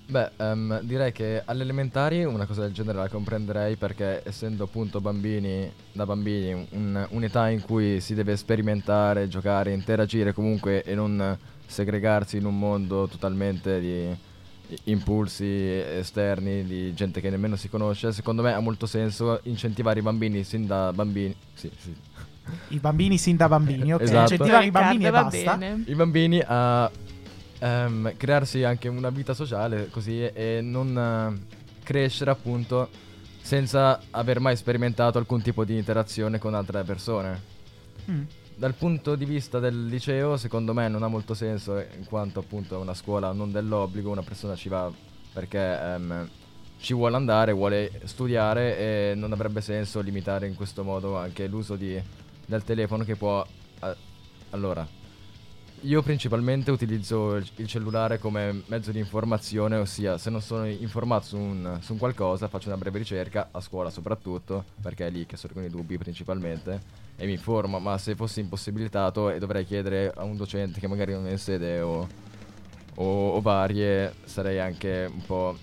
Beh, 0.07 0.33
ehm, 0.37 0.81
direi 0.83 1.13
che 1.13 1.43
alle 1.47 1.63
elementari 1.63 2.25
una 2.25 2.45
cosa 2.45 2.61
del 2.61 2.73
genere 2.73 2.99
la 2.99 3.09
comprenderei 3.09 3.77
perché 3.77 4.21
essendo 4.23 4.65
appunto 4.65 5.01
bambini, 5.01 5.73
da 5.93 6.05
bambini, 6.05 6.67
un- 6.73 7.07
un'età 7.11 7.49
in 7.49 7.63
cui 7.63 8.01
si 8.03 8.15
deve 8.15 8.37
sperimentare, 8.37 9.29
giocare, 9.29 9.73
interagire 9.73 10.35
comunque 10.35 10.83
e 10.83 10.95
non 10.95 11.39
segregarsi 11.67 12.37
in 12.37 12.45
un 12.45 12.59
mondo 12.59 13.09
totalmente 13.09 13.81
di 13.81 14.15
impulsi 14.85 15.47
esterni, 15.47 16.65
di 16.65 16.95
gente 16.95 17.21
che 17.21 17.31
nemmeno 17.31 17.57
si 17.57 17.69
conosce, 17.69 18.13
secondo 18.13 18.43
me 18.43 18.53
ha 18.53 18.61
molto 18.61 18.87
senso 18.87 19.41
incentivare 19.45 20.01
i 20.01 20.03
bambini 20.03 20.45
sin 20.45 20.67
da 20.67 20.93
bambini. 20.93 21.35
Sì, 21.55 21.71
sì. 21.77 21.95
I 22.69 22.79
bambini 22.79 23.17
sin 23.19 23.37
da 23.37 23.49
bambini, 23.49 23.93
ok? 23.93 24.01
Esatto. 24.03 24.33
Incentivare 24.33 24.67
i 24.67 24.71
bambini 24.71 25.05
e 25.05 25.07
Riccardo, 25.07 25.31
basta. 25.31 25.57
bene. 25.57 25.83
I 25.87 25.95
bambini 25.95 26.43
a 26.45 26.91
ehm, 27.59 28.17
crearsi 28.17 28.65
anche 28.65 28.89
una 28.89 29.11
vita 29.11 29.35
sociale 29.35 29.89
così 29.91 30.23
e 30.23 30.61
non 30.63 30.97
eh, 30.97 31.57
crescere 31.83 32.31
appunto 32.31 32.89
senza 33.41 34.01
aver 34.11 34.41
mai 34.41 34.57
sperimentato 34.57 35.19
alcun 35.19 35.43
tipo 35.43 35.65
di 35.65 35.77
interazione 35.77 36.39
con 36.39 36.55
altre 36.55 36.83
persone. 36.83 37.53
Mm. 38.11 38.23
Dal 38.57 38.75
punto 38.75 39.17
di 39.17 39.25
vista 39.25 39.59
del 39.59 39.87
liceo, 39.87 40.37
secondo 40.37 40.73
me 40.73 40.89
non 40.89 41.03
ha 41.03 41.09
molto 41.09 41.35
senso, 41.35 41.77
in 41.77 42.05
quanto 42.07 42.39
appunto 42.39 42.77
è 42.77 42.79
una 42.79 42.95
scuola 42.95 43.33
non 43.33 43.51
dell'obbligo, 43.51 44.11
una 44.11 44.23
persona 44.23 44.55
ci 44.55 44.69
va 44.69 44.91
perché 45.33 45.59
ehm, 45.59 46.29
ci 46.79 46.95
vuole 46.95 47.17
andare, 47.17 47.51
vuole 47.51 48.01
studiare 48.05 49.11
e 49.11 49.15
non 49.17 49.33
avrebbe 49.33 49.61
senso 49.61 50.01
limitare 50.01 50.47
in 50.47 50.55
questo 50.55 50.85
modo 50.85 51.17
anche 51.17 51.49
l'uso 51.49 51.75
di- 51.75 52.01
del 52.47 52.63
telefono 52.63 53.03
che 53.03 53.17
può... 53.17 53.45
eh, 53.83 53.97
allora, 54.51 54.87
io 55.85 56.03
principalmente 56.03 56.71
utilizzo 56.71 57.37
il, 57.37 57.67
cellulare 57.67 58.19
come 58.19 58.63
mezzo 58.67 58.91
di 58.91 58.99
informazione, 58.99 59.77
ossia 59.77 60.17
se 60.19 60.31
non 60.31 60.41
sono 60.41 60.67
informato 60.67 61.27
su 61.27 61.37
un, 61.37 61.79
su 61.81 61.93
un 61.93 61.99
qualcosa 61.99 62.49
faccio 62.49 62.69
una 62.69 62.79
breve 62.79 62.99
ricerca, 62.99 63.49
a 63.51 63.61
scuola 63.61 63.91
soprattutto, 63.91 64.65
perché 64.81 65.07
è 65.07 65.11
lì 65.11 65.27
che 65.27 65.37
sorgono 65.37 65.67
i 65.67 65.71
dubbi 65.71 65.99
principalmente, 65.99 66.81
e 67.17 67.27
mi 67.27 67.33
informo, 67.33 67.79
ma 67.79 67.99
se 67.99 68.15
fossi 68.15 68.41
impossibilitato 68.41 69.31
e 69.31 69.39
dovrei 69.39 69.65
chiedere 69.65 70.13
a 70.15 70.25
un 70.25 70.37
docente 70.37 70.81
che 70.81 70.89
magari 70.89 71.13
non 71.13 71.27
è 71.27 71.33
in 71.33 71.39
sede 71.39 71.81
o, 71.81 72.09
o- 72.95 73.29
o 73.31 73.41
varie, 73.41 74.15
sarei 74.25 74.59
anche 74.59 75.11
un 75.13 75.23
po' 75.25 75.57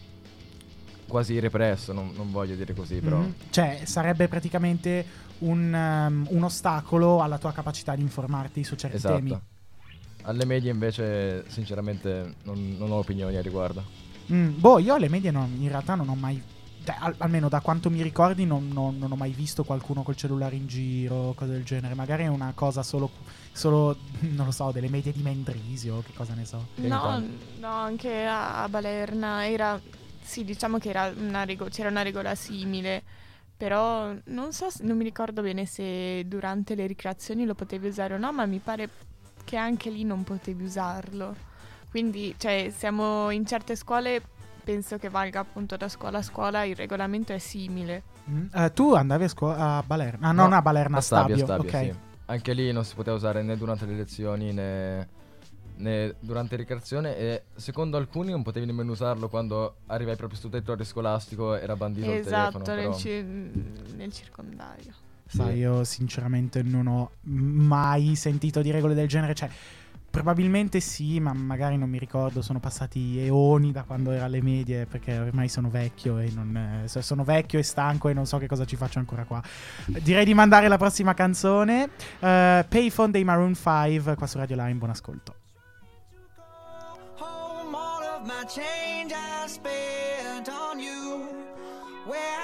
quasi 1.07 1.39
represso, 1.39 1.93
non, 1.93 2.11
non 2.15 2.31
voglio 2.31 2.55
dire 2.55 2.73
così, 2.73 2.99
però... 2.99 3.17
Mhm. 3.17 3.33
Cioè, 3.49 3.81
sarebbe 3.85 4.27
praticamente 4.27 5.29
un, 5.39 5.73
um, 5.73 6.27
un 6.29 6.43
ostacolo 6.43 7.21
alla 7.21 7.39
tua 7.39 7.51
capacità 7.51 7.95
di 7.95 8.01
informarti 8.01 8.63
su 8.63 8.75
certi 8.75 8.97
Esatto. 8.97 9.15
temi. 9.15 9.41
Alle 10.23 10.45
medie 10.45 10.71
invece 10.71 11.43
sinceramente 11.49 12.35
non, 12.43 12.75
non 12.77 12.91
ho 12.91 12.95
opinioni 12.95 13.35
a 13.35 13.41
riguardo. 13.41 13.83
Mm, 14.31 14.59
boh, 14.59 14.79
io 14.79 14.93
alle 14.93 15.09
medie 15.09 15.31
non- 15.31 15.55
in 15.59 15.67
realtà 15.69 15.95
non 15.95 16.09
ho 16.09 16.15
mai. 16.15 16.41
cioè, 16.83 16.95
al- 16.99 17.13
almeno 17.19 17.47
da 17.47 17.59
quanto 17.61 17.91
mi 17.91 18.01
ricordi, 18.01 18.43
non, 18.45 18.67
non- 18.69 18.97
non 18.97 19.11
ho 19.11 19.15
mai 19.15 19.31
visto 19.33 19.63
qualcuno 19.63 20.01
col 20.01 20.15
cellulare 20.15 20.55
in 20.55 20.65
giro, 20.65 21.33
cose 21.35 21.51
del 21.51 21.63
genere. 21.63 21.93
Magari 21.93 22.23
è 22.23 22.27
una 22.27 22.53
cosa 22.55 22.81
solo, 22.81 23.09
solo 23.51 23.97
non 24.35 24.45
lo 24.47 24.51
so, 24.51 24.71
delle 24.71 24.89
medie 24.89 25.11
di 25.11 25.21
Mendrisio, 25.21 26.01
che 26.03 26.11
cosa 26.15 26.33
ne 26.33 26.43
so. 26.45 26.69
No, 26.77 27.21
no, 27.59 27.67
anche 27.67 28.25
a 28.25 28.63
a 28.63 28.69
Balerna 28.69 29.47
era, 29.47 29.79
sì, 30.23 30.43
diciamo 30.43 30.79
che 30.79 30.89
era 30.89 31.13
una 31.15 31.43
rego- 31.45 31.67
c'era 31.69 31.89
una 31.89 32.01
regola 32.01 32.33
simile, 32.33 33.03
però 33.55 34.11
non 34.25 34.51
so, 34.51 34.71
se- 34.71 34.83
non 34.83 34.97
mi 34.97 35.03
ricordo 35.03 35.43
bene 35.43 35.67
se 35.67 36.23
durante 36.25 36.73
le 36.73 36.87
ricreazioni 36.87 37.45
lo 37.45 37.53
potevi 37.53 37.89
usare 37.89 38.15
o 38.15 38.17
no, 38.17 38.31
ma 38.33 38.47
mi 38.47 38.57
pare 38.57 38.89
che 39.51 39.57
anche 39.57 39.89
lì 39.89 40.05
non 40.05 40.23
potevi 40.23 40.63
usarlo. 40.63 41.35
Quindi, 41.89 42.33
cioè, 42.37 42.71
siamo 42.73 43.31
in 43.31 43.45
certe 43.45 43.75
scuole, 43.75 44.21
penso 44.63 44.97
che 44.97 45.09
valga 45.09 45.41
appunto 45.41 45.75
da 45.75 45.89
scuola 45.89 46.19
a 46.19 46.21
scuola, 46.21 46.63
il 46.63 46.73
regolamento 46.73 47.33
è 47.33 47.37
simile. 47.37 48.01
Mm. 48.29 48.45
Eh, 48.53 48.71
tu 48.71 48.93
andavi 48.93 49.25
a 49.25 49.27
scuola 49.27 49.75
a 49.75 49.83
Balerna? 49.85 50.29
Ah, 50.29 50.31
No, 50.31 50.43
non 50.43 50.53
a 50.53 50.61
Balerna, 50.61 50.99
a 50.99 51.01
Stabio, 51.01 51.35
Stabio. 51.35 51.67
Stabio, 51.69 51.89
ok. 51.89 51.93
sì. 51.93 51.99
Anche 52.27 52.53
lì 52.53 52.71
non 52.71 52.85
si 52.85 52.95
poteva 52.95 53.17
usare 53.17 53.41
né 53.43 53.57
durante 53.57 53.85
le 53.85 53.93
lezioni 53.93 54.53
né, 54.53 55.09
né 55.75 56.15
durante 56.21 56.55
ricreazione 56.55 57.17
e 57.17 57.43
secondo 57.55 57.97
alcuni 57.97 58.31
non 58.31 58.43
potevi 58.43 58.65
nemmeno 58.65 58.93
usarlo 58.93 59.27
quando 59.27 59.79
arrivavi 59.87 60.15
proprio 60.15 60.39
sul 60.39 60.49
territorio 60.49 60.85
scolastico, 60.85 61.55
era 61.55 61.75
bandito 61.75 62.09
esatto, 62.09 62.57
il 62.59 62.63
telefono. 62.63 62.73
nel, 62.73 62.85
però- 62.85 62.97
ci- 62.97 63.95
nel 63.97 64.13
circondario. 64.13 64.93
Sai, 65.33 65.59
io 65.59 65.83
sinceramente 65.85 66.61
non 66.61 66.87
ho 66.87 67.11
mai 67.21 68.15
sentito 68.15 68.61
di 68.61 68.69
regole 68.71 68.93
del 68.93 69.07
genere. 69.07 69.33
Cioè, 69.33 69.49
Probabilmente 70.11 70.81
sì, 70.81 71.21
ma 71.21 71.31
magari 71.31 71.77
non 71.77 71.89
mi 71.89 71.97
ricordo, 71.97 72.41
sono 72.41 72.59
passati 72.59 73.17
eoni 73.19 73.71
da 73.71 73.83
quando 73.83 74.11
era 74.11 74.25
alle 74.25 74.41
medie 74.41 74.85
perché 74.85 75.17
ormai 75.17 75.47
sono 75.47 75.69
vecchio 75.69 76.17
e 76.17 76.29
non 76.35 76.81
eh, 76.83 76.87
so- 76.89 77.01
sono 77.01 77.23
vecchio 77.23 77.59
e 77.59 77.63
stanco 77.63 78.09
e 78.09 78.13
non 78.13 78.25
so 78.25 78.37
che 78.37 78.45
cosa 78.45 78.65
ci 78.65 78.75
faccio 78.75 78.99
ancora 78.99 79.23
qua. 79.23 79.41
Direi 79.85 80.25
di 80.25 80.33
mandare 80.33 80.67
la 80.67 80.77
prossima 80.77 81.13
canzone, 81.13 81.91
eh, 82.19 82.65
Payphone 82.67 83.11
dei 83.11 83.23
Maroon 83.23 83.55
5 83.55 84.15
qua 84.15 84.27
su 84.27 84.37
Radio 84.37 84.57
Line, 84.57 84.73
buon 84.73 84.89
ascolto. 84.89 85.35
home 87.17 87.73
all 87.73 88.03
of 88.03 88.27
my 88.27 88.43
change 88.47 89.13
I 89.13 89.47
spent 89.47 90.49
on 90.49 90.77
you. 90.77 91.29
Where 92.05 92.40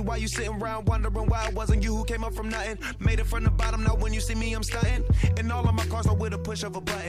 money 0.00 0.08
while 0.08 0.18
you 0.18 0.28
sitting 0.28 0.60
around 0.60 0.86
wondering 0.86 1.26
why 1.26 1.46
it 1.48 1.54
wasn't 1.54 1.82
you 1.82 1.94
who 1.94 2.04
came 2.04 2.24
up 2.24 2.34
from 2.34 2.48
nothing. 2.48 2.78
Made 2.98 3.20
it 3.20 3.26
from 3.26 3.44
the 3.44 3.50
bottom, 3.50 3.84
now 3.84 3.94
when 3.96 4.12
you 4.12 4.20
see 4.20 4.34
me, 4.34 4.52
I'm 4.52 4.62
stunting. 4.62 5.04
And 5.36 5.52
all 5.52 5.66
of 5.68 5.74
my 5.74 5.84
cars 5.86 6.06
are 6.06 6.14
with 6.14 6.32
a 6.32 6.38
push 6.38 6.62
of 6.62 6.76
a 6.76 6.79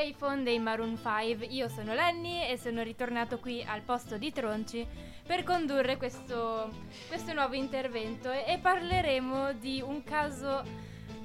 Payphone 0.00 0.44
dei 0.44 0.58
Maroon 0.58 0.96
5. 0.96 1.44
Io 1.50 1.68
sono 1.68 1.92
Lenny 1.92 2.48
e 2.48 2.56
sono 2.56 2.82
ritornato 2.82 3.38
qui 3.38 3.62
al 3.62 3.82
posto 3.82 4.16
di 4.16 4.32
Tronci 4.32 4.86
per 5.26 5.44
condurre 5.44 5.98
questo, 5.98 6.70
questo 7.06 7.34
nuovo 7.34 7.54
intervento 7.54 8.30
e, 8.30 8.58
parleremo 8.62 9.52
di 9.52 9.82
un 9.84 10.02
caso 10.02 10.62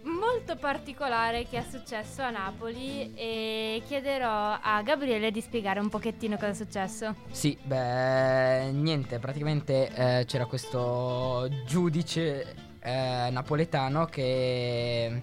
molto 0.03 0.57
particolare 0.57 1.47
che 1.47 1.59
è 1.59 1.63
successo 1.63 2.21
a 2.21 2.31
Napoli 2.31 3.13
e 3.15 3.81
chiederò 3.87 4.59
a 4.61 4.81
Gabriele 4.83 5.31
di 5.31 5.39
spiegare 5.39 5.79
un 5.79 5.87
pochettino 5.87 6.35
cosa 6.35 6.49
è 6.49 6.53
successo. 6.53 7.15
Sì, 7.31 7.57
beh, 7.63 8.71
niente, 8.73 9.19
praticamente 9.19 9.87
eh, 9.87 10.25
c'era 10.25 10.47
questo 10.47 11.47
giudice 11.65 12.55
eh, 12.81 13.29
napoletano 13.31 14.05
che 14.05 15.21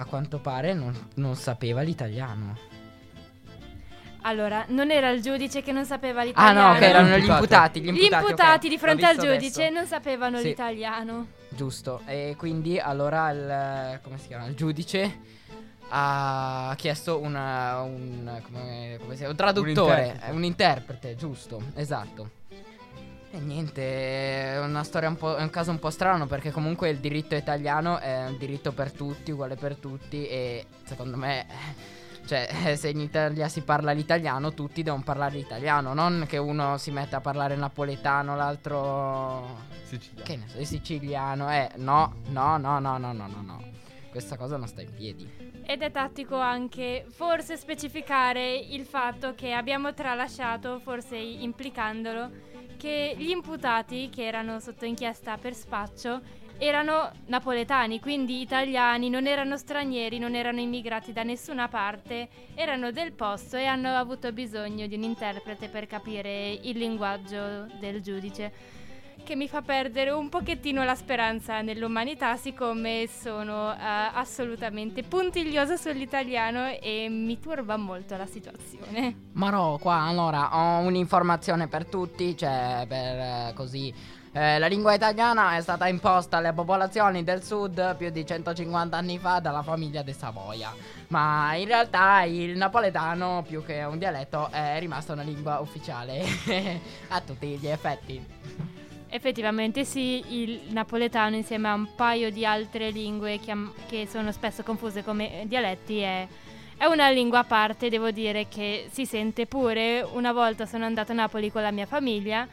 a 0.00 0.04
quanto 0.04 0.38
pare 0.38 0.72
non, 0.74 0.94
non 1.14 1.34
sapeva 1.36 1.82
l'italiano. 1.82 2.56
Allora, 4.22 4.64
non 4.68 4.90
era 4.90 5.10
il 5.10 5.22
giudice 5.22 5.62
che 5.62 5.72
non 5.72 5.84
sapeva 5.84 6.20
Ah 6.20 6.24
l'italiano. 6.24 6.72
no, 6.72 6.78
che 6.78 6.84
erano 6.88 7.08
gli 7.16 7.24
Imputati. 7.28 7.78
imputati. 7.78 7.80
Gli 7.80 7.84
Gli 7.84 7.88
imputati, 8.04 8.24
imputati 8.24 8.66
ok. 8.66 8.72
di 8.72 8.78
fronte 8.78 9.06
al 9.06 9.16
giudice 9.16 9.62
adesso. 9.64 9.72
non 9.78 9.86
sapevano 9.86 10.38
Sì. 10.38 10.44
l'italiano. 10.48 11.26
Giusto, 11.50 12.02
e 12.04 12.34
quindi 12.36 12.78
allora 12.78 13.30
il, 13.30 14.00
come 14.02 14.18
si 14.18 14.26
chiama? 14.26 14.46
il 14.46 14.54
giudice 14.54 15.18
ha 15.90 16.74
chiesto 16.76 17.18
una, 17.18 17.80
un, 17.80 18.40
come, 18.44 18.96
come 19.00 19.12
si 19.12 19.16
chiama? 19.18 19.30
un 19.30 19.36
traduttore, 19.36 20.00
interprete. 20.06 20.32
un 20.34 20.44
interprete, 20.44 21.16
giusto, 21.16 21.62
esatto. 21.74 22.30
E 23.30 23.38
niente, 23.40 23.82
è 24.54 24.60
una 24.60 24.82
storia 24.84 25.08
un 25.08 25.16
po'. 25.16 25.36
è 25.36 25.42
un 25.42 25.50
caso 25.50 25.70
un 25.70 25.78
po' 25.78 25.90
strano 25.90 26.26
perché 26.26 26.50
comunque 26.50 26.88
il 26.88 26.98
diritto 26.98 27.34
italiano 27.34 27.98
è 27.98 28.26
un 28.26 28.38
diritto 28.38 28.72
per 28.72 28.90
tutti, 28.90 29.30
uguale 29.32 29.56
per 29.56 29.76
tutti 29.76 30.26
e 30.26 30.64
secondo 30.84 31.16
me. 31.16 31.46
Cioè, 32.26 32.74
se 32.76 32.88
in 32.88 33.00
Italia 33.00 33.48
si 33.48 33.60
parla 33.62 33.92
l'italiano, 33.92 34.54
tutti 34.54 34.82
devono 34.82 35.02
parlare 35.02 35.36
l'italiano, 35.36 35.92
non 35.92 36.24
che 36.26 36.38
uno 36.38 36.78
si 36.78 36.90
metta 36.90 37.18
a 37.18 37.20
parlare 37.20 37.54
napoletano, 37.54 38.34
l'altro 38.34 39.60
Siciliano. 39.82 40.24
che 40.24 40.36
ne 40.36 40.48
so, 40.48 40.58
il 40.58 40.66
siciliano, 40.66 41.50
eh, 41.50 41.70
no, 41.76 42.14
no, 42.28 42.56
no, 42.56 42.78
no, 42.78 42.96
no, 42.98 43.12
no, 43.12 43.26
no, 43.26 43.42
no. 43.42 43.62
Questa 44.10 44.36
cosa 44.38 44.56
non 44.56 44.68
sta 44.68 44.80
in 44.80 44.92
piedi. 44.94 45.46
Ed 45.66 45.82
è 45.82 45.90
tattico 45.90 46.36
anche 46.38 47.04
forse 47.10 47.58
specificare 47.58 48.56
il 48.56 48.86
fatto 48.86 49.34
che 49.34 49.52
abbiamo 49.52 49.92
tralasciato, 49.92 50.80
forse 50.80 51.16
implicandolo, 51.16 52.30
che 52.78 53.14
gli 53.18 53.28
imputati 53.28 54.08
che 54.08 54.24
erano 54.24 54.60
sotto 54.60 54.86
inchiesta 54.86 55.36
per 55.36 55.54
spaccio 55.54 56.20
erano 56.58 57.10
napoletani, 57.26 58.00
quindi 58.00 58.40
italiani, 58.40 59.08
non 59.08 59.26
erano 59.26 59.56
stranieri, 59.56 60.18
non 60.18 60.34
erano 60.34 60.60
immigrati 60.60 61.12
da 61.12 61.22
nessuna 61.22 61.68
parte, 61.68 62.28
erano 62.54 62.90
del 62.90 63.12
posto 63.12 63.56
e 63.56 63.64
hanno 63.64 63.94
avuto 63.94 64.32
bisogno 64.32 64.86
di 64.86 64.96
un 64.96 65.02
interprete 65.02 65.68
per 65.68 65.86
capire 65.86 66.50
il 66.50 66.76
linguaggio 66.78 67.66
del 67.78 68.00
giudice. 68.00 68.52
Che 69.24 69.36
mi 69.36 69.46
fa 69.46 69.60
perdere 69.60 70.08
un 70.10 70.30
pochettino 70.30 70.84
la 70.84 70.94
speranza 70.94 71.60
nell'umanità, 71.60 72.36
siccome 72.36 73.06
sono 73.08 73.74
eh, 73.74 73.76
assolutamente 73.78 75.02
puntigliosa 75.02 75.76
sull'italiano 75.76 76.68
e 76.80 77.08
mi 77.10 77.38
turba 77.38 77.76
molto 77.76 78.16
la 78.16 78.24
situazione. 78.24 79.14
Ma 79.32 79.50
no, 79.50 79.76
qua 79.82 79.96
allora 80.00 80.56
ho 80.56 80.78
un'informazione 80.78 81.68
per 81.68 81.84
tutti, 81.84 82.34
cioè 82.38 82.86
per 82.88 83.18
eh, 83.18 83.52
così. 83.54 83.92
eh, 84.32 84.58
la 84.58 84.66
lingua 84.66 84.94
italiana 84.94 85.56
è 85.56 85.60
stata 85.60 85.86
imposta 85.88 86.38
alle 86.38 86.54
popolazioni 86.54 87.22
del 87.22 87.42
sud 87.42 87.96
più 87.96 88.08
di 88.08 88.24
150 88.24 88.96
anni 88.96 89.18
fa 89.18 89.40
dalla 89.40 89.62
famiglia 89.62 90.00
de 90.02 90.14
Savoia. 90.14 90.74
Ma 91.08 91.54
in 91.54 91.66
realtà 91.66 92.22
il 92.22 92.56
napoletano, 92.56 93.44
più 93.46 93.62
che 93.62 93.82
un 93.82 93.98
dialetto, 93.98 94.48
è 94.50 94.78
rimasto 94.78 95.12
una 95.12 95.22
lingua 95.22 95.58
ufficiale 95.58 96.24
a 97.08 97.20
tutti 97.20 97.58
gli 97.58 97.66
effetti. 97.66 98.77
Effettivamente 99.10 99.84
sì, 99.86 100.22
il 100.42 100.60
napoletano 100.72 101.34
insieme 101.34 101.68
a 101.68 101.74
un 101.74 101.94
paio 101.94 102.30
di 102.30 102.44
altre 102.44 102.90
lingue 102.90 103.38
chiam- 103.38 103.72
che 103.86 104.06
sono 104.06 104.32
spesso 104.32 104.62
confuse 104.62 105.02
come 105.02 105.44
dialetti 105.46 105.98
è, 105.98 106.28
è 106.76 106.84
una 106.84 107.08
lingua 107.08 107.38
a 107.38 107.44
parte, 107.44 107.88
devo 107.88 108.10
dire 108.10 108.48
che 108.48 108.88
si 108.92 109.06
sente 109.06 109.46
pure. 109.46 110.02
Una 110.02 110.32
volta 110.32 110.66
sono 110.66 110.84
andata 110.84 111.12
a 111.12 111.16
Napoli 111.16 111.50
con 111.50 111.62
la 111.62 111.70
mia 111.70 111.86
famiglia, 111.86 112.46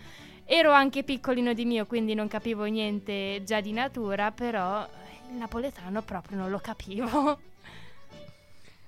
ero 0.45 0.71
anche 0.71 1.03
piccolino 1.03 1.53
di 1.53 1.65
mio, 1.65 1.85
quindi 1.85 2.13
non 2.13 2.29
capivo 2.29 2.63
niente 2.63 3.43
già 3.43 3.59
di 3.59 3.73
natura, 3.73 4.31
però 4.31 4.87
il 5.29 5.35
napoletano 5.35 6.01
proprio 6.03 6.37
non 6.37 6.49
lo 6.49 6.59
capivo. 6.59 7.37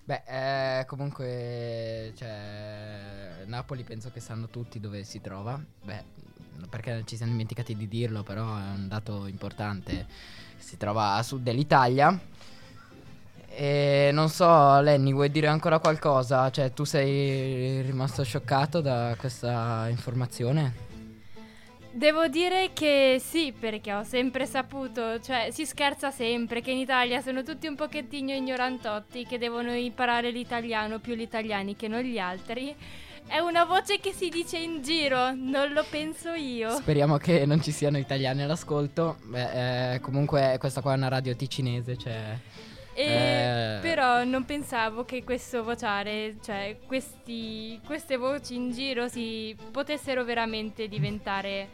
Beh, 0.05 0.23
eh, 0.25 0.85
comunque, 0.85 2.13
cioè, 2.15 3.43
Napoli 3.45 3.83
penso 3.83 4.09
che 4.09 4.21
sanno 4.21 4.47
tutti 4.47 4.79
dove 4.79 5.03
si 5.03 5.19
trova. 5.19 5.61
Beh, 5.83 6.03
perché 6.69 7.03
ci 7.05 7.15
siamo 7.15 7.31
dimenticati 7.31 7.75
di 7.75 7.87
dirlo, 7.87 8.23
però 8.23 8.43
è 8.43 8.75
un 8.75 8.87
dato 8.87 9.25
importante. 9.27 10.05
Si 10.57 10.77
trova 10.77 11.15
a 11.15 11.23
sud 11.23 11.41
dell'Italia. 11.43 12.19
E 13.49 14.11
non 14.13 14.29
so, 14.29 14.79
Lenny, 14.81 15.13
vuoi 15.13 15.31
dire 15.31 15.47
ancora 15.47 15.79
qualcosa? 15.79 16.49
Cioè, 16.51 16.73
tu 16.73 16.83
sei 16.83 17.81
rimasto 17.81 18.23
scioccato 18.23 18.81
da 18.81 19.15
questa 19.17 19.87
informazione? 19.89 20.85
Devo 21.97 22.27
dire 22.27 22.73
che 22.73 23.19
sì, 23.19 23.51
perché 23.59 23.91
ho 23.91 24.03
sempre 24.03 24.45
saputo, 24.45 25.19
cioè 25.19 25.47
si 25.49 25.65
scherza 25.65 26.11
sempre 26.11 26.61
che 26.61 26.69
in 26.69 26.77
Italia 26.77 27.21
sono 27.21 27.41
tutti 27.41 27.65
un 27.65 27.73
pochettino 27.73 28.31
ignorantotti 28.33 29.25
che 29.25 29.39
devono 29.39 29.73
imparare 29.73 30.29
l'italiano 30.29 30.99
più 30.99 31.15
gli 31.15 31.21
italiani 31.21 31.75
che 31.75 31.87
non 31.87 32.01
gli 32.01 32.19
altri. 32.19 32.75
È 33.27 33.39
una 33.39 33.65
voce 33.65 33.99
che 33.99 34.13
si 34.13 34.29
dice 34.29 34.57
in 34.57 34.81
giro, 34.81 35.33
non 35.35 35.73
lo 35.73 35.83
penso 35.89 36.31
io. 36.31 36.71
Speriamo 36.71 37.17
che 37.17 37.45
non 37.45 37.61
ci 37.61 37.71
siano 37.71 37.97
italiani 37.97 38.41
all'ascolto. 38.41 39.17
Beh, 39.23 39.93
eh, 39.95 39.99
comunque 39.99 40.55
questa 40.59 40.81
qua 40.81 40.93
è 40.93 40.95
una 40.95 41.09
radio 41.09 41.35
ticinese, 41.35 41.97
cioè... 41.97 42.39
E 42.93 43.03
Eh. 43.03 43.79
Però 43.81 44.23
non 44.23 44.45
pensavo 44.45 45.03
che 45.05 45.23
questo 45.23 45.63
vociare, 45.63 46.37
cioè 46.41 46.77
questi, 46.87 47.79
queste 47.85 48.15
voci 48.15 48.55
in 48.55 48.71
giro 48.71 49.07
si 49.07 49.55
potessero 49.71 50.23
veramente 50.23 50.87
diventare 50.87 51.67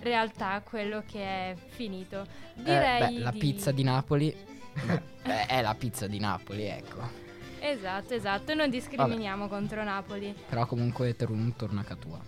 realtà 0.00 0.62
quello 0.62 1.02
che 1.10 1.22
è 1.22 1.56
finito. 1.70 2.20
Eh, 2.20 2.62
Direi 2.62 3.14
beh, 3.14 3.20
la 3.20 3.30
di- 3.30 3.38
pizza 3.38 3.72
di 3.72 3.82
Napoli... 3.82 4.32
beh, 5.24 5.46
è 5.46 5.62
la 5.62 5.74
pizza 5.74 6.06
di 6.06 6.20
Napoli, 6.20 6.64
ecco. 6.64 7.29
Esatto, 7.60 8.14
esatto, 8.14 8.54
non 8.54 8.70
discriminiamo 8.70 9.46
contro 9.46 9.84
Napoli. 9.84 10.34
Però 10.48 10.66
comunque 10.66 11.14
Terun 11.14 11.54
torna 11.56 11.84
a 11.86 11.94
tua. 11.94 12.18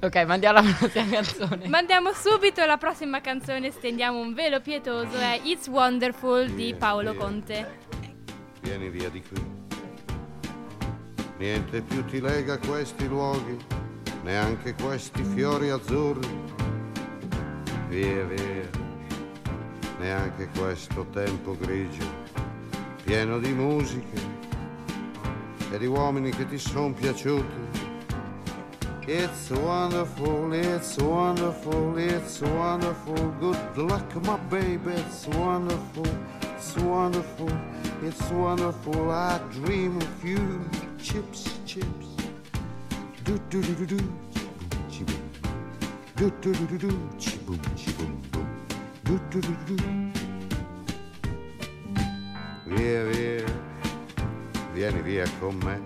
ok, 0.00 0.16
mandiamo 0.26 0.60
la 0.60 0.74
prossima 0.74 1.08
canzone. 1.08 1.66
Mandiamo 1.68 2.12
subito 2.12 2.62
la 2.66 2.76
prossima 2.76 3.22
canzone, 3.22 3.70
stendiamo 3.70 4.18
un 4.18 4.34
velo 4.34 4.60
pietoso, 4.60 5.16
è 5.16 5.40
It's 5.42 5.68
Wonderful 5.68 6.50
di 6.50 6.74
Paolo 6.74 7.14
Conte. 7.14 7.78
Vieni 8.60 8.90
via 8.90 9.08
di 9.08 9.22
qui. 9.22 9.42
Niente 11.38 11.80
più 11.80 12.04
ti 12.04 12.20
lega 12.20 12.52
a 12.54 12.58
questi 12.58 13.08
luoghi, 13.08 13.56
neanche 14.22 14.74
questi 14.74 15.24
fiori 15.24 15.70
azzurri. 15.70 16.52
Via, 17.88 18.24
via, 18.24 18.68
neanche 19.98 20.48
questo 20.56 21.06
tempo 21.12 21.56
grigio, 21.56 22.04
pieno 23.04 23.38
di 23.38 23.52
musiche 23.52 24.20
e 25.70 25.78
di 25.78 25.86
uomini 25.86 26.30
che 26.30 26.46
ti 26.46 26.58
sono 26.58 26.92
piaciuti. 26.92 27.82
It's 29.06 29.50
wonderful, 29.50 30.52
it's 30.54 30.96
wonderful, 30.96 31.98
it's 31.98 32.40
wonderful. 32.40 33.32
Good 33.38 33.76
luck, 33.76 34.14
my 34.24 34.38
baby, 34.48 34.94
it's 34.94 35.26
wonderful, 35.26 36.06
it's 36.40 36.74
wonderful, 36.76 37.50
it's 38.02 38.30
wonderful. 38.30 39.10
I 39.10 39.38
dream 39.50 39.98
of 39.98 40.24
you, 40.24 40.64
chips, 40.96 41.58
chips. 41.66 42.16
Do 43.24 43.38
do 43.50 43.60
do 43.60 43.74
do 43.74 43.86
do, 43.86 44.12
chiboom, 44.88 45.20
do 46.16 46.30
do 46.40 46.52
do 46.52 46.66
do 46.66 46.78
do, 46.78 46.98
chiboom, 47.18 47.60
chiboom, 47.76 48.22
boom. 48.22 48.23
Do 49.04 49.20
do 49.28 49.38
do. 49.40 49.76
Via, 52.64 53.04
via, 53.04 53.44
vieni 54.72 55.02
via 55.02 55.24
con 55.38 55.56
me. 55.62 55.78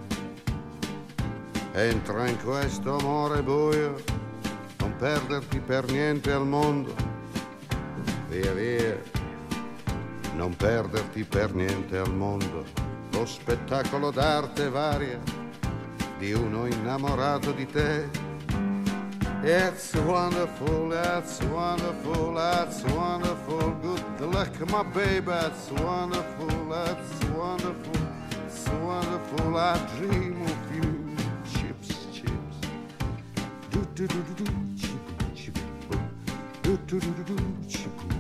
Entra 1.73 2.29
in 2.29 2.39
questo 2.45 2.97
amore 2.97 3.43
buio, 3.43 3.97
non 4.79 4.95
perderti 4.97 5.59
per 5.59 5.91
niente 5.91 6.31
al 6.31 6.47
mondo. 6.47 6.95
Via 8.29 8.53
via, 8.53 8.97
non 10.37 10.55
perderti 10.55 11.25
per 11.25 11.53
niente 11.55 11.99
al 11.99 12.15
mondo. 12.15 12.65
Lo 13.11 13.27
spettacolo 13.27 14.13
d'arte 14.13 14.69
varia 14.69 15.19
di 16.19 16.33
uno 16.33 16.67
innamorato 16.67 17.51
di 17.51 17.67
te. 17.67 18.28
It's 19.45 19.95
wonderful, 19.95 20.93
it's 20.93 21.41
wonderful, 21.45 22.37
it's 22.39 22.83
wonderful. 22.83 23.71
Good 24.19 24.35
luck, 24.35 24.69
my 24.69 24.83
baby, 24.83 25.31
it's 25.31 25.71
wonderful, 25.71 26.73
it's 26.73 27.25
wonderful, 27.27 27.97
it's 28.45 28.69
wonderful. 28.69 29.57
I 29.57 29.79
dream 29.97 30.43
of 30.43 30.75
you, 30.75 31.17
chips, 31.55 32.07
chips. 32.13 32.57
Do 33.71 33.87
do 33.95 34.09
do 34.09 34.23
do 34.23 34.45
do, 34.45 34.53
chip 34.77 35.35
chip. 35.37 35.59
Do 36.63 36.77
do 36.89 36.99
do 36.99 37.11
do 37.13 37.35
do, 37.37 37.69
chip 37.69 38.18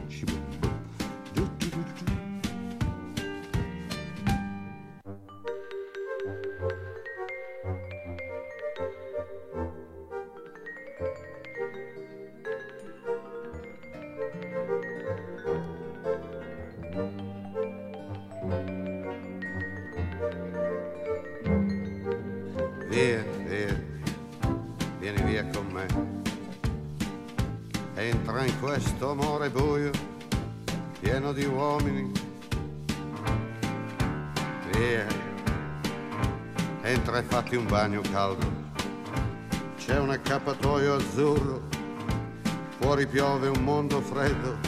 mondo. 44.32 44.58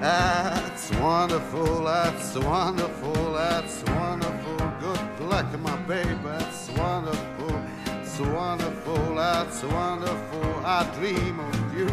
That's 0.00 0.90
wonderful, 0.92 1.84
that's 1.84 2.34
wonderful, 2.36 3.32
that's 3.32 3.82
wonderful. 3.84 4.56
Good 4.80 5.20
luck, 5.28 5.60
my 5.60 5.76
baby, 5.86 6.14
that's 6.24 6.70
wonderful, 6.70 7.62
it's 7.86 8.18
wonderful, 8.18 9.14
that's 9.14 9.62
wonderful. 9.62 10.66
I 10.66 10.84
dream 10.98 11.38
of 11.40 11.78
you. 11.78 11.88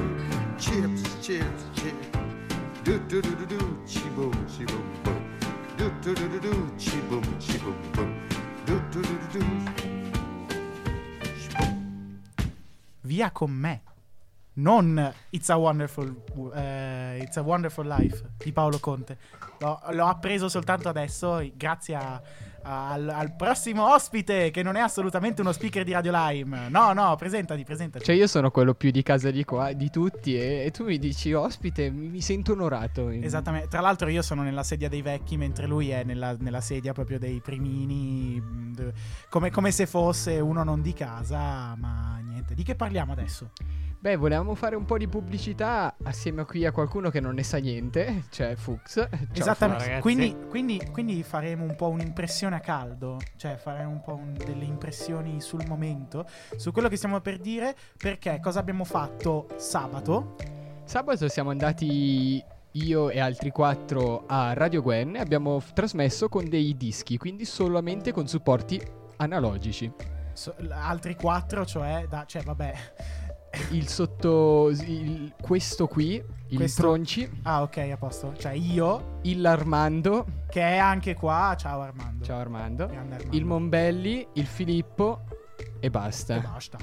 Chips, 0.57 1.03
chips, 1.25 1.63
chips. 1.75 2.07
Do 2.83 2.99
do 3.07 3.21
do 3.21 3.35
do 3.35 3.45
do, 3.45 3.79
chi 3.85 4.09
boom, 4.09 4.33
chi 4.47 4.65
boom 4.65 4.83
boom. 5.03 5.39
Do 5.77 5.91
do 6.01 6.15
do 6.15 6.27
do 6.27 6.39
do, 6.39 6.71
chi 6.77 6.99
boom, 7.09 7.23
chi 7.39 7.57
boom 7.59 7.75
boom. 7.93 8.27
Do 8.65 8.79
do 8.91 9.01
do 9.01 9.17
do 9.33 9.39
do. 9.39 9.45
Via 13.03 13.29
con 13.31 13.49
me. 13.49 13.88
Non 14.59 15.13
It's 15.29 15.49
a 15.49 15.55
Wonderful, 15.55 16.51
eh, 16.53 17.19
It's 17.21 17.37
a 17.37 17.41
Wonderful 17.41 17.87
Life 17.87 18.23
di 18.37 18.51
Paolo 18.51 18.79
Conte. 18.79 19.17
L'ho, 19.59 19.79
l'ho 19.91 20.05
appreso 20.05 20.49
soltanto 20.49 20.89
adesso, 20.89 21.41
grazie 21.55 21.95
a- 21.95 22.21
a- 22.63 22.91
al, 22.91 23.07
al 23.07 23.35
prossimo 23.35 23.93
ospite, 23.93 24.51
che 24.51 24.61
non 24.63 24.75
è 24.75 24.81
assolutamente 24.81 25.39
uno 25.41 25.53
speaker 25.53 25.83
di 25.85 25.93
Radio 25.93 26.11
Lime. 26.13 26.67
No, 26.69 26.91
no, 26.91 27.15
presentati, 27.15 27.63
presentati. 27.63 28.03
Cioè 28.03 28.15
io 28.15 28.27
sono 28.27 28.51
quello 28.51 28.73
più 28.73 28.91
di 28.91 29.01
casa 29.01 29.31
di 29.31 29.45
qua, 29.45 29.71
di 29.71 29.89
tutti 29.89 30.37
e, 30.37 30.65
e 30.65 30.71
tu 30.71 30.83
mi 30.83 30.99
dici 30.99 31.31
ospite, 31.33 31.89
mi, 31.89 32.09
mi 32.09 32.21
sento 32.21 32.51
onorato. 32.51 33.09
Esattamente. 33.09 33.69
Tra 33.69 33.79
l'altro, 33.79 34.09
io 34.09 34.21
sono 34.21 34.43
nella 34.43 34.63
sedia 34.63 34.89
dei 34.89 35.01
vecchi, 35.01 35.37
mentre 35.37 35.67
lui 35.67 35.89
è 35.89 36.03
nella, 36.03 36.35
nella 36.37 36.61
sedia 36.61 36.91
proprio 36.91 37.17
dei 37.17 37.39
primini. 37.39 38.41
Come, 39.29 39.51
come 39.51 39.71
se 39.71 39.85
fosse 39.85 40.39
uno 40.39 40.63
non 40.63 40.81
di 40.81 40.93
casa, 40.93 41.75
ma 41.77 42.19
niente. 42.39 42.55
Di 42.55 42.63
che 42.63 42.75
parliamo 42.75 43.11
adesso? 43.11 43.51
Beh, 44.01 44.15
volevamo 44.15 44.55
fare 44.55 44.77
un 44.77 44.85
po' 44.85 44.97
di 44.97 45.09
pubblicità 45.09 45.95
assieme 46.03 46.41
a 46.41 46.45
qui 46.45 46.65
a 46.65 46.71
qualcuno 46.71 47.09
che 47.09 47.19
non 47.19 47.33
ne 47.35 47.43
sa 47.43 47.57
niente, 47.57 48.23
cioè 48.29 48.55
Fuchs. 48.55 48.93
Ciao, 48.93 49.09
Esattamente. 49.33 49.83
Fuchs. 49.83 49.99
Quindi, 50.01 50.35
quindi, 50.47 50.81
quindi 50.91 51.21
faremo 51.23 51.65
un 51.65 51.75
po' 51.75 51.89
un'impressione 51.89 52.55
a 52.55 52.59
caldo, 52.61 53.17
cioè 53.35 53.57
faremo 53.57 53.89
un 53.89 54.01
po' 54.01 54.13
un- 54.15 54.33
delle 54.33 54.63
impressioni 54.63 55.41
sul 55.41 55.65
momento, 55.67 56.25
su 56.55 56.71
quello 56.71 56.87
che 56.87 56.95
stiamo 56.95 57.19
per 57.19 57.39
dire, 57.39 57.75
perché 57.97 58.39
cosa 58.41 58.59
abbiamo 58.59 58.85
fatto 58.85 59.47
sabato? 59.57 60.37
Sabato 60.85 61.27
siamo 61.27 61.49
andati 61.49 62.41
io 62.73 63.09
e 63.09 63.19
altri 63.19 63.49
quattro 63.51 64.23
a 64.27 64.53
Radio 64.53 64.81
Gwen 64.81 65.17
e 65.17 65.19
abbiamo 65.19 65.59
f- 65.59 65.73
trasmesso 65.73 66.29
con 66.29 66.47
dei 66.47 66.77
dischi, 66.77 67.17
quindi 67.17 67.43
solamente 67.43 68.13
con 68.13 68.27
supporti 68.29 68.81
analogici. 69.17 69.91
So- 70.39 70.55
altri 70.69 71.15
quattro, 71.15 71.65
cioè, 71.65 72.05
da, 72.07 72.23
cioè 72.25 72.43
vabbè. 72.43 72.73
Il 73.71 73.87
sotto... 73.89 74.69
il- 74.69 75.33
questo 75.41 75.87
qui, 75.87 76.23
il 76.47 76.55
Questo- 76.55 76.81
Tronci, 76.83 77.29
Ah, 77.43 77.61
ok, 77.63 77.77
a 77.91 77.97
posto. 77.97 78.33
Cioè 78.37 78.53
io, 78.53 79.17
il 79.23 79.45
Armando, 79.45 80.25
che 80.49 80.61
è 80.61 80.77
anche 80.77 81.13
qua, 81.15 81.55
ciao 81.57 81.81
Armando. 81.81 82.23
ciao 82.23 82.39
Armando, 82.39 82.83
Armando. 82.85 83.17
il 83.31 83.43
Mombelli, 83.43 84.25
il 84.33 84.45
Filippo 84.45 85.23
e 85.81 85.89
basta. 85.89 86.35
E 86.35 86.39
basta. 86.39 86.77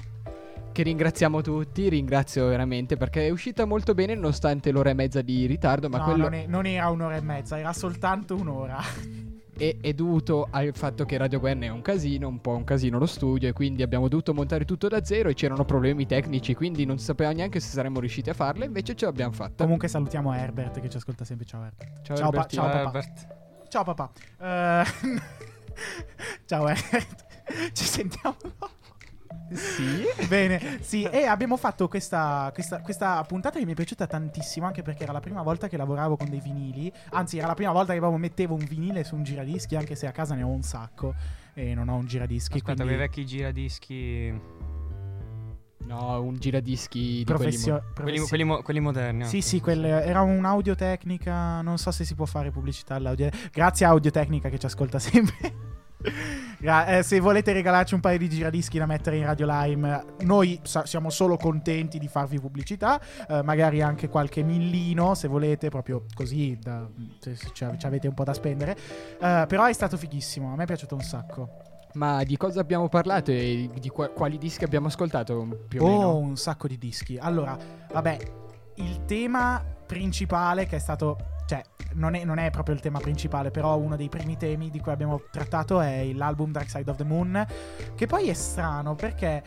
Che 0.72 0.82
ringraziamo 0.82 1.40
tutti, 1.40 1.88
ringrazio 1.88 2.48
veramente 2.48 2.98
perché 2.98 3.26
è 3.26 3.30
uscita 3.30 3.64
molto 3.64 3.94
bene 3.94 4.14
nonostante 4.14 4.70
l'ora 4.70 4.90
e 4.90 4.94
mezza 4.94 5.22
di 5.22 5.46
ritardo, 5.46 5.88
ma 5.88 5.98
no, 5.98 6.04
quello 6.04 6.24
non, 6.24 6.34
è- 6.34 6.46
non 6.46 6.66
era 6.66 6.90
un'ora 6.90 7.16
e 7.16 7.22
mezza, 7.22 7.58
era 7.58 7.72
soltanto 7.72 8.34
un'ora. 8.34 8.78
È, 9.56 9.76
è 9.80 9.92
dovuto 9.92 10.48
al 10.50 10.70
fatto 10.74 11.04
che 11.04 11.16
Radio 11.16 11.40
Gwen 11.40 11.62
è 11.62 11.68
un 11.68 11.82
casino, 11.82 12.28
un 12.28 12.40
po' 12.40 12.54
un 12.54 12.64
casino 12.64 12.98
lo 12.98 13.06
studio 13.06 13.48
e 13.48 13.52
quindi 13.52 13.82
abbiamo 13.82 14.08
dovuto 14.08 14.34
montare 14.34 14.64
tutto 14.64 14.88
da 14.88 15.04
zero 15.04 15.28
e 15.28 15.34
c'erano 15.34 15.64
problemi 15.64 16.06
tecnici, 16.06 16.54
quindi 16.54 16.84
non 16.84 16.98
sapevamo 16.98 17.36
neanche 17.36 17.60
se 17.60 17.70
saremmo 17.70 18.00
riusciti 18.00 18.30
a 18.30 18.34
farle, 18.34 18.66
invece 18.66 18.94
ce 18.94 19.06
l'abbiamo 19.06 19.32
fatta. 19.32 19.64
Comunque 19.64 19.88
salutiamo 19.88 20.32
Herbert 20.32 20.80
che 20.80 20.88
ci 20.88 20.96
ascolta 20.96 21.24
sempre. 21.24 21.46
Ciao 21.46 21.62
Herbert. 21.64 22.02
Ciao, 22.02 22.16
ciao, 22.16 22.30
pa- 22.30 22.46
ciao, 22.46 22.64
papà. 22.64 22.80
Herbert. 22.80 23.26
Ciao 23.68 23.84
papà. 23.84 24.10
Eh, 24.38 24.84
ciao 26.46 26.68
Herbert. 26.68 27.24
Ci 27.72 27.84
sentiamo. 27.84 28.36
Sì. 29.52 30.04
Bene, 30.28 30.78
sì, 30.82 31.02
e 31.04 31.24
abbiamo 31.24 31.56
fatto 31.56 31.88
questa, 31.88 32.50
questa, 32.52 32.80
questa 32.80 33.22
puntata 33.24 33.58
che 33.58 33.64
mi 33.64 33.72
è 33.72 33.74
piaciuta 33.74 34.06
tantissimo, 34.06 34.66
anche 34.66 34.82
perché 34.82 35.04
era 35.04 35.12
la 35.12 35.20
prima 35.20 35.42
volta 35.42 35.68
che 35.68 35.76
lavoravo 35.76 36.16
con 36.16 36.28
dei 36.28 36.40
vinili, 36.40 36.92
anzi 37.10 37.38
era 37.38 37.46
la 37.46 37.54
prima 37.54 37.72
volta 37.72 37.92
che 37.92 38.00
mettevo 38.00 38.54
un 38.54 38.64
vinile 38.64 39.04
su 39.04 39.14
un 39.14 39.22
giradischi, 39.22 39.76
anche 39.76 39.94
se 39.94 40.06
a 40.06 40.12
casa 40.12 40.34
ne 40.34 40.42
ho 40.42 40.48
un 40.48 40.62
sacco 40.62 41.14
e 41.54 41.74
non 41.74 41.88
ho 41.88 41.96
un 41.96 42.06
giradischi. 42.06 42.56
Aspetta, 42.58 42.74
quindi 42.82 42.94
vecchi 42.96 43.24
giradischi. 43.26 44.40
No, 45.86 46.20
un 46.20 46.36
giradischi 46.38 46.98
di 47.18 47.24
professio- 47.24 47.84
quelli 47.94 48.18
mo- 48.18 48.26
Quelli, 48.26 48.28
quelli 48.28 48.44
mo- 48.44 48.62
quelli 48.62 48.80
moderni. 48.80 49.24
Sì, 49.26 49.36
anche. 49.36 49.46
sì, 49.46 49.60
quel- 49.60 49.84
era 49.84 50.20
un'audio 50.22 50.74
tecnica. 50.74 51.60
Non 51.62 51.78
so 51.78 51.92
se 51.92 52.04
si 52.04 52.16
può 52.16 52.24
fare 52.26 52.50
pubblicità 52.50 52.96
all'audio. 52.96 53.30
Grazie 53.52 53.86
a 53.86 53.90
Audio 53.90 54.10
Tecnica 54.10 54.48
che 54.48 54.58
ci 54.58 54.66
ascolta 54.66 54.98
sempre. 55.00 55.54
Eh, 56.60 57.02
se 57.02 57.20
volete 57.20 57.52
regalarci 57.52 57.94
un 57.94 58.00
paio 58.00 58.18
di 58.18 58.28
giradischi 58.28 58.78
da 58.78 58.86
mettere 58.86 59.16
in 59.16 59.24
Radio 59.24 59.46
Lime, 59.48 60.04
noi 60.20 60.58
sa- 60.62 60.86
siamo 60.86 61.10
solo 61.10 61.36
contenti 61.36 61.98
di 61.98 62.08
farvi 62.08 62.40
pubblicità. 62.40 63.00
eh, 63.28 63.42
magari 63.42 63.82
anche 63.82 64.08
qualche 64.08 64.42
millino, 64.42 65.14
se 65.14 65.28
volete, 65.28 65.68
proprio 65.68 66.04
così, 66.14 66.58
da- 66.60 66.88
se 67.18 67.34
se 67.36 67.50
ci 67.52 67.66
ci 67.76 67.86
avete 67.86 68.08
un 68.08 68.14
po' 68.14 68.24
da 68.24 68.32
spendere. 68.32 68.76
Eh, 69.20 69.44
però 69.46 69.64
è 69.64 69.72
stato 69.72 69.96
fighissimo. 69.96 70.52
A 70.52 70.56
me 70.56 70.62
è 70.62 70.66
piaciuto 70.66 70.94
un 70.94 71.02
sacco. 71.02 71.48
Ma 71.94 72.22
di 72.24 72.36
cosa 72.36 72.60
abbiamo 72.60 72.88
parlato 72.88 73.30
e 73.30 73.70
di 73.80 73.88
qua- 73.88 74.08
quali 74.10 74.36
dischi 74.38 74.64
abbiamo 74.64 74.86
ascoltato 74.88 75.64
più 75.68 75.82
o 75.82 75.86
oh, 75.86 75.88
meno? 75.88 76.16
un 76.16 76.36
sacco 76.36 76.68
di 76.68 76.76
dischi. 76.78 77.16
Allora, 77.18 77.56
vabbè, 77.90 78.18
il 78.76 79.04
tema 79.06 79.64
principale 79.86 80.66
che 80.66 80.76
è 80.76 80.78
stato. 80.78 81.34
Cioè, 81.46 81.62
non 81.94 82.14
è, 82.14 82.24
non 82.24 82.38
è 82.38 82.50
proprio 82.50 82.74
il 82.74 82.80
tema 82.80 82.98
principale, 82.98 83.50
però 83.50 83.76
uno 83.76 83.96
dei 83.96 84.08
primi 84.08 84.36
temi 84.36 84.70
di 84.70 84.80
cui 84.80 84.92
abbiamo 84.92 85.22
trattato 85.30 85.80
è 85.80 86.12
l'album 86.12 86.50
Dark 86.50 86.68
Side 86.68 86.90
of 86.90 86.96
the 86.96 87.04
Moon. 87.04 87.46
Che 87.94 88.06
poi 88.06 88.28
è 88.28 88.34
strano 88.34 88.94
perché. 88.94 89.42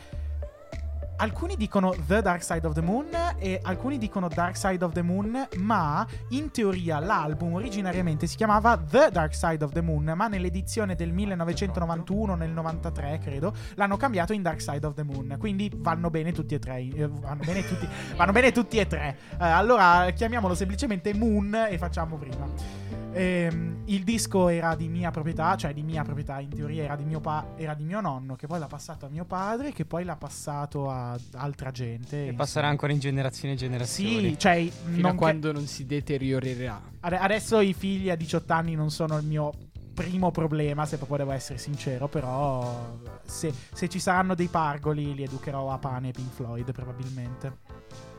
Alcuni 1.22 1.58
dicono 1.58 1.94
The 2.08 2.22
Dark 2.22 2.42
Side 2.42 2.66
of 2.66 2.74
the 2.74 2.82
Moon 2.82 3.08
e 3.40 3.60
alcuni 3.62 3.98
dicono 3.98 4.30
Dark 4.30 4.56
Side 4.56 4.86
of 4.86 4.94
the 4.94 5.02
Moon, 5.02 5.50
ma 5.58 6.08
in 6.30 6.50
teoria 6.50 7.00
l'album 7.00 7.56
originariamente 7.56 8.26
si 8.26 8.38
chiamava 8.38 8.78
The 8.78 9.10
Dark 9.12 9.36
Side 9.36 9.62
of 9.62 9.74
the 9.74 9.82
Moon, 9.82 10.14
ma 10.16 10.30
nell'edizione 10.30 10.96
del 10.96 11.12
1991, 11.12 12.36
nel 12.36 12.52
93 12.52 13.20
credo, 13.22 13.54
l'hanno 13.74 13.98
cambiato 13.98 14.32
in 14.32 14.42
Dark 14.42 14.62
Side 14.62 14.86
of 14.86 14.94
the 14.94 15.04
Moon. 15.04 15.36
Quindi 15.38 15.70
vanno 15.76 16.10
bene 16.10 16.32
tutti 16.32 16.56
e 16.56 16.60
tre. 16.60 16.80
eh, 16.80 17.08
vanno, 17.10 17.44
bene 17.44 17.68
tutti, 17.68 17.88
vanno 18.16 18.32
bene 18.32 18.54
tutti 18.54 18.78
e 18.78 18.88
tre. 18.88 19.18
Eh, 19.32 19.46
allora 19.46 20.10
chiamiamolo 20.12 20.56
semplicemente 20.56 21.14
Moon 21.14 21.54
e 21.70 21.78
facciamo 21.78 22.16
prima. 22.16 22.88
Ehm, 23.12 23.82
il 23.86 24.04
disco 24.04 24.50
era 24.50 24.76
di 24.76 24.88
mia 24.88 25.10
proprietà, 25.10 25.56
cioè 25.56 25.74
di 25.74 25.82
mia 25.82 26.04
proprietà, 26.04 26.40
in 26.40 26.50
teoria 26.50 26.84
era 26.84 26.96
di 26.96 27.04
mio, 27.04 27.20
pa- 27.20 27.54
era 27.56 27.74
di 27.74 27.84
mio 27.84 28.02
nonno, 28.02 28.36
che 28.36 28.46
poi 28.48 28.60
l'ha 28.60 28.68
passato 28.68 29.08
a 29.08 29.10
mio 29.10 29.26
padre, 29.26 29.72
che 29.72 29.86
poi 29.86 30.04
l'ha 30.04 30.16
passato 30.16 30.90
a 30.90 31.09
altra 31.34 31.72
gente. 31.72 32.28
E 32.28 32.34
passerà 32.34 32.68
ancora 32.68 32.92
in 32.92 33.00
generazioni 33.00 33.54
e 33.54 33.58
generazioni. 33.58 34.30
Sì, 34.30 34.38
cioè, 34.40 34.68
Fino 34.70 34.98
non 34.98 35.06
a 35.06 35.12
che- 35.12 35.16
quando 35.18 35.52
non 35.52 35.66
si 35.68 35.86
deteriorerà. 35.86 36.82
Ade- 37.02 37.18
adesso 37.18 37.60
i 37.60 37.74
figli 37.74 38.10
a 38.10 38.16
18 38.16 38.52
anni 38.54 38.76
non 38.76 38.90
sono 38.92 39.18
il 39.18 39.26
mio 39.26 39.52
primo 39.94 40.32
problema, 40.32 40.86
se 40.86 40.96
proprio 40.98 41.18
devo 41.18 41.32
essere 41.32 41.58
sincero, 41.60 42.08
però 42.08 42.98
se, 43.26 43.54
se 43.74 43.90
ci 43.90 44.00
saranno 44.00 44.34
dei 44.34 44.48
pargoli 44.48 45.14
li 45.14 45.24
educherò 45.24 45.72
a 45.72 45.78
pane 45.78 46.10
e 46.10 46.12
Pink 46.12 46.32
Floyd 46.32 46.72
probabilmente. 46.72 47.58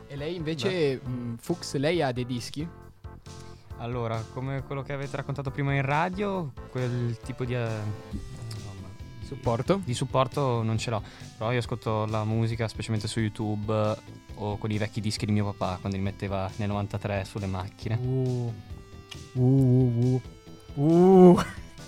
E 0.07 0.15
lei 0.15 0.35
invece, 0.35 0.99
mh, 1.03 1.37
Fuchs, 1.39 1.75
lei 1.77 2.01
ha 2.03 2.11
dei 2.11 2.25
dischi? 2.25 2.67
Allora, 3.77 4.23
come 4.33 4.61
quello 4.61 4.83
che 4.83 4.93
avete 4.93 5.15
raccontato 5.15 5.49
prima 5.49 5.73
in 5.73 5.81
radio, 5.81 6.51
quel 6.69 7.17
tipo 7.23 7.45
di. 7.45 7.55
eh, 7.55 7.67
Supporto? 9.31 9.79
Di 9.85 9.93
supporto 9.93 10.61
non 10.61 10.77
ce 10.77 10.89
l'ho. 10.89 11.01
Però 11.37 11.53
io 11.53 11.59
ascolto 11.59 12.05
la 12.05 12.25
musica, 12.25 12.67
specialmente 12.67 13.07
su 13.07 13.21
YouTube 13.21 13.73
eh, 13.73 13.97
o 14.35 14.57
con 14.57 14.69
i 14.71 14.77
vecchi 14.77 14.99
dischi 14.99 15.25
di 15.25 15.31
mio 15.31 15.45
papà 15.53 15.77
quando 15.79 15.97
li 15.97 16.03
metteva 16.03 16.51
nel 16.57 16.67
93 16.67 17.23
sulle 17.23 17.45
macchine. 17.45 17.95
Uh. 17.95 18.53
Uh, 19.31 20.21
uh, 20.75 20.83
uh. 20.83 21.39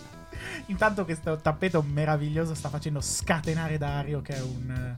Intanto 0.67 1.03
questo 1.03 1.35
tappeto 1.35 1.81
meraviglioso 1.81 2.53
sta 2.55 2.69
facendo 2.69 3.01
scatenare 3.01 3.77
Dario 3.77 4.21
che 4.21 4.35
è 4.37 4.41
un... 4.41 4.95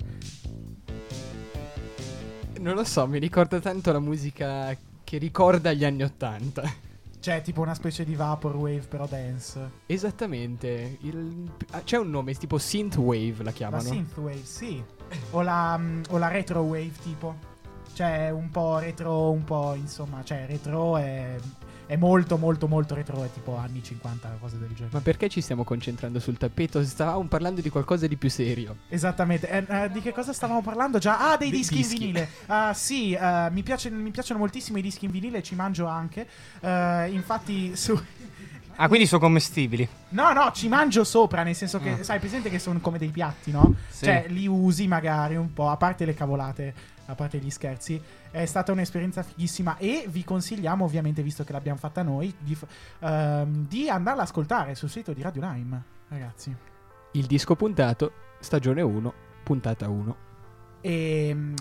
Non 2.60 2.76
lo 2.76 2.84
so, 2.84 3.08
mi 3.08 3.18
ricorda 3.18 3.60
tanto 3.60 3.92
la 3.92 4.00
musica 4.00 4.78
che 5.04 5.18
ricorda 5.18 5.74
gli 5.74 5.84
anni 5.84 6.04
Ottanta. 6.04 6.62
Cioè 7.26 7.42
tipo 7.42 7.62
una 7.62 7.74
specie 7.74 8.06
di 8.06 8.14
vaporwave 8.14 8.86
però 8.88 9.08
dance. 9.08 9.68
Esattamente. 9.88 10.98
il- 11.02 11.50
ah, 11.72 11.82
c'è 11.82 11.98
un 11.98 12.12
nome, 12.12 12.36
tipo 12.36 12.60
Synthwave 12.60 13.38
la 13.40 13.46
La 13.46 13.52
chiamano. 13.52 13.82
synthwave, 13.82 14.44
sì. 14.44 14.84
O 15.32 15.42
la, 15.42 15.76
mm, 15.76 16.04
o 16.10 16.18
la 16.20 16.28
retrowave 16.28 16.92
tipo. 17.02 17.34
Cioè 17.94 18.30
un 18.30 18.52
po' 18.52 18.78
retro, 18.78 19.32
un 19.32 19.44
po' 19.44 19.74
insomma, 19.74 20.24
cioè 20.24 20.46
retro 20.46 20.98
è... 20.98 21.36
è 21.88 21.96
molto 21.96 22.38
molto 22.38 22.68
molto 22.68 22.96
retro, 22.96 23.24
è 23.24 23.32
tipo 23.32 23.58
anni 23.58 23.84
50, 23.84 24.38
cose 24.40 24.58
del 24.58 24.70
genere. 24.70 24.90
Ma 24.92 25.02
perché 25.02 25.30
ci 25.30 25.42
stiamo 25.42 25.64
concentrando 25.64 26.20
sul 26.20 26.38
tappeto? 26.38 26.84
Stavamo 26.84 27.26
parlando 27.28 27.62
di 27.62 27.70
qualcosa 27.70 28.08
di 28.08 28.16
più 28.18 28.30
serio. 28.30 28.78
Esattamente, 28.90 29.48
Eh, 29.50 29.66
eh, 29.68 29.90
di 29.92 30.02
che 30.02 30.12
cosa 30.12 30.34
stavamo 30.34 30.62
parlando 30.62 30.98
già? 30.98 31.32
Ah, 31.32 31.38
dei 31.38 31.50
dischi, 31.52 31.76
dischi. 31.76 31.94
in 31.94 32.00
vinile. 32.00 32.30
Ah, 32.48 32.74
sì, 32.74 33.14
eh, 33.14 33.48
mi, 33.52 33.64
piace- 33.64 33.90
mi 33.90 34.12
piacciono 34.12 34.40
moltissimo 34.40 34.78
i 34.78 34.82
dischi 34.82 35.06
in 35.06 35.12
vinile, 35.12 35.44
ci 35.44 35.56
mangio 35.56 35.86
anche. 35.86 36.28
Eh, 36.60 37.10
infatti, 37.12 37.76
su. 37.76 38.00
Ah, 38.78 38.88
quindi 38.90 39.06
sono 39.08 39.22
commestibili. 39.22 39.88
No, 40.10 40.34
no, 40.34 40.52
ci 40.52 40.68
mangio 40.68 41.06
sopra, 41.06 41.44
nel 41.44 41.56
senso 41.56 41.80
che, 41.80 41.92
Ah. 41.92 42.04
sai, 42.04 42.20
presente 42.20 42.50
che 42.50 42.60
sono 42.60 42.80
come 42.82 42.98
dei 42.98 43.08
piatti, 43.10 43.52
no? 43.52 43.74
Sì. 43.88 44.04
Cioè, 44.06 44.26
li 44.28 44.48
usi 44.48 44.86
magari 44.88 45.38
un 45.38 45.54
po', 45.54 45.70
a 45.70 45.78
parte 45.78 46.04
le 46.04 46.14
cavolate, 46.14 46.74
a 47.06 47.16
parte 47.16 47.38
gli 47.38 47.50
scherzi. 47.50 48.02
È 48.36 48.46
stata 48.46 48.74
un'esperienza 48.74 49.24
fighissima 49.24 49.78
e 49.78 50.08
vi 50.10 50.26
consigliamo, 50.26 50.84
ovviamente, 50.84 51.24
visto 51.24 51.46
che 51.46 51.54
l'abbiamo 51.54 51.80
fatta 51.80 52.04
noi, 52.04 52.36
di, 52.38 52.58
ehm, 53.00 53.66
di 53.66 53.90
andarla 53.90 54.24
ad 54.24 54.28
ascoltare 54.28 54.76
sul 54.76 54.90
sito 54.90 55.14
di 55.14 55.22
Radio 55.22 55.42
Lime, 55.50 55.84
ragazzi. 56.10 56.54
Il 57.14 57.28
disco 57.28 57.56
puntato, 57.56 58.12
stagione 58.42 58.82
1, 58.82 59.14
puntata 59.42 59.88
1. 59.88 60.16
E 60.82 61.32
mm, 61.34 61.56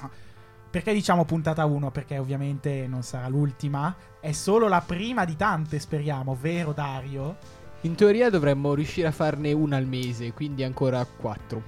perché 0.68 0.92
diciamo 0.92 1.24
puntata 1.24 1.64
1? 1.64 1.92
Perché 1.92 2.18
ovviamente 2.18 2.88
non 2.88 3.04
sarà 3.04 3.28
l'ultima, 3.28 3.94
è 4.18 4.32
solo 4.32 4.66
la 4.66 4.80
prima 4.80 5.24
di 5.24 5.36
tante, 5.36 5.78
speriamo, 5.78 6.36
vero 6.40 6.72
Dario? 6.72 7.36
In 7.82 7.94
teoria 7.94 8.30
dovremmo 8.30 8.74
riuscire 8.74 9.06
a 9.06 9.12
farne 9.12 9.52
una 9.52 9.76
al 9.76 9.86
mese, 9.86 10.32
quindi 10.32 10.64
ancora 10.64 11.04
4. 11.04 11.62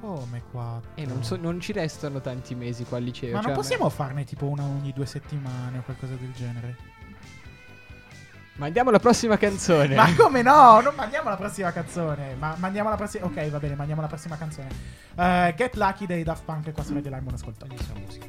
Come 0.00 0.42
qua? 0.50 0.80
E 0.94 1.04
non, 1.06 1.22
so- 1.22 1.36
non 1.36 1.60
ci 1.60 1.72
restano 1.72 2.20
tanti 2.20 2.54
mesi 2.54 2.84
qua 2.84 2.96
al 2.98 3.04
liceo. 3.04 3.32
Ma 3.32 3.36
cioè, 3.36 3.42
non 3.42 3.50
a 3.52 3.54
me- 3.54 3.60
possiamo 3.62 3.88
farne 3.90 4.24
tipo 4.24 4.46
una 4.46 4.64
ogni 4.64 4.92
due 4.94 5.06
settimane 5.06 5.78
o 5.78 5.82
qualcosa 5.82 6.14
del 6.14 6.32
genere? 6.32 6.76
Ma 8.54 8.66
andiamo 8.66 8.90
alla 8.90 8.98
prossima 8.98 9.36
canzone. 9.38 9.94
Ma 9.94 10.12
come 10.16 10.42
no? 10.42 10.80
Non 10.80 10.94
mandiamo 10.94 11.28
la 11.30 11.36
prossima 11.36 11.70
canzone. 11.72 12.34
Ma 12.38 12.54
mandiamo 12.58 12.88
la 12.90 12.96
prossima. 12.96 13.24
Ok, 13.26 13.48
va 13.50 13.58
bene, 13.58 13.74
mandiamo 13.74 14.00
la 14.02 14.06
prossima 14.08 14.36
canzone. 14.36 14.68
Eh, 15.16 15.54
Get 15.56 15.76
Lucky 15.76 16.06
dei 16.06 16.22
Daft 16.22 16.44
Punk 16.44 16.72
qua 16.72 16.82
su 16.82 16.92
Radio 16.94 17.10
Lime, 17.10 17.26
un 17.28 17.34
ascolto. 17.34 17.66
like 17.66 18.28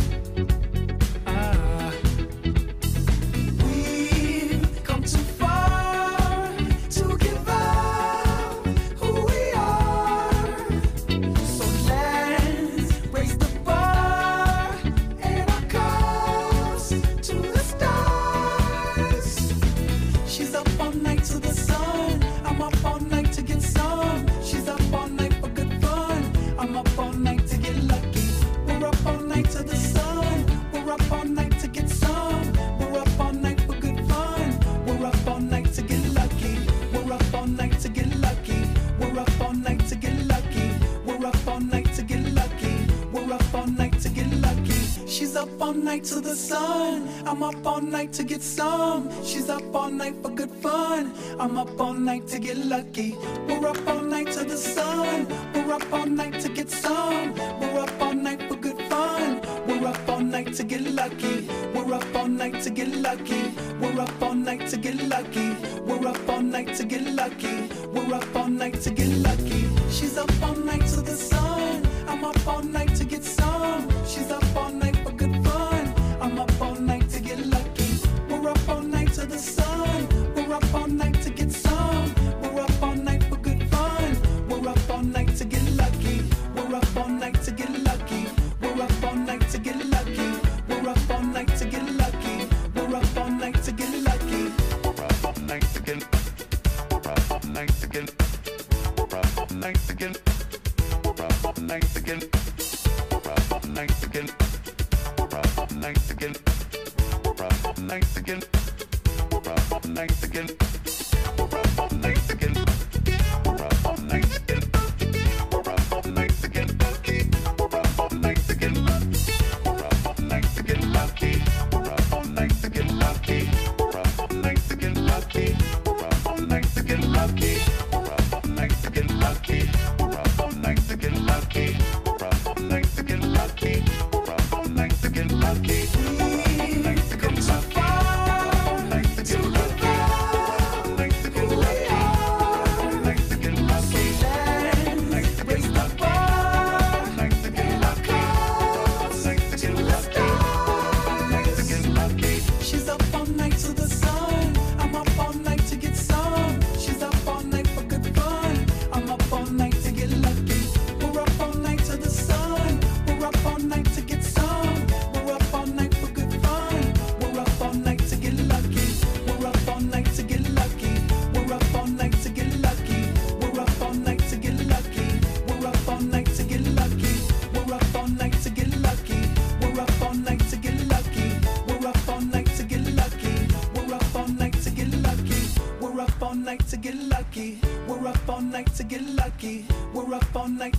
Up 45.41 45.61
all 45.61 45.73
night 45.73 46.03
to 46.03 46.21
the 46.21 46.35
sun. 46.35 47.09
I'm 47.25 47.41
up 47.41 47.65
all 47.65 47.81
night 47.81 48.13
to 48.13 48.23
get 48.23 48.43
some. 48.43 49.09
She's 49.23 49.49
up 49.49 49.63
all 49.73 49.89
night 49.89 50.15
for 50.21 50.29
good 50.29 50.51
fun. 50.51 51.13
I'm 51.39 51.57
up 51.57 51.79
all 51.81 51.93
night 51.93 52.27
to 52.27 52.39
get 52.39 52.57
lucky. 52.57 53.15
We're 53.47 53.67
up 53.67 53.87
all 53.87 54.01
night 54.01 54.31
to 54.33 54.43
the 54.43 54.57
sun. 54.57 55.27
We're 55.53 55.73
up 55.73 55.91
all 55.91 56.05
night 56.05 56.39
to 56.41 56.49
get 56.49 56.69
some. 56.69 57.50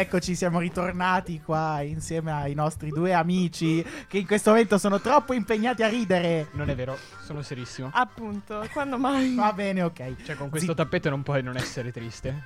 Eccoci, 0.00 0.34
siamo 0.34 0.58
ritornati 0.60 1.40
qua 1.40 1.80
insieme 1.82 2.32
ai 2.32 2.54
nostri 2.54 2.90
due 2.90 3.12
amici 3.12 3.84
che 4.06 4.18
in 4.18 4.26
questo 4.26 4.50
momento 4.50 4.78
sono 4.78 5.00
troppo 5.00 5.32
impegnati 5.32 5.82
a 5.82 5.88
ridere. 5.88 6.48
Non 6.52 6.68
è 6.70 6.74
vero, 6.74 6.96
sono 7.24 7.42
serissimo. 7.42 7.90
Appunto, 7.92 8.66
quando 8.72 8.98
mai? 8.98 9.34
Va 9.34 9.52
bene, 9.52 9.82
ok. 9.82 10.22
Cioè, 10.24 10.36
con 10.36 10.48
questo 10.50 10.74
tappeto 10.74 11.10
non 11.10 11.22
puoi 11.22 11.42
non 11.42 11.56
essere 11.56 11.92
triste. 11.92 12.42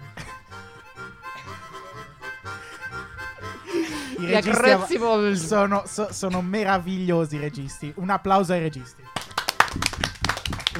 I 4.18 4.26
registi 4.26 4.70
av- 4.70 5.32
sono, 5.32 5.82
so- 5.86 6.12
sono 6.12 6.42
meravigliosi 6.42 7.36
i 7.36 7.38
registi. 7.40 7.92
Un 7.96 8.10
applauso 8.10 8.52
ai 8.52 8.60
registi. 8.60 9.02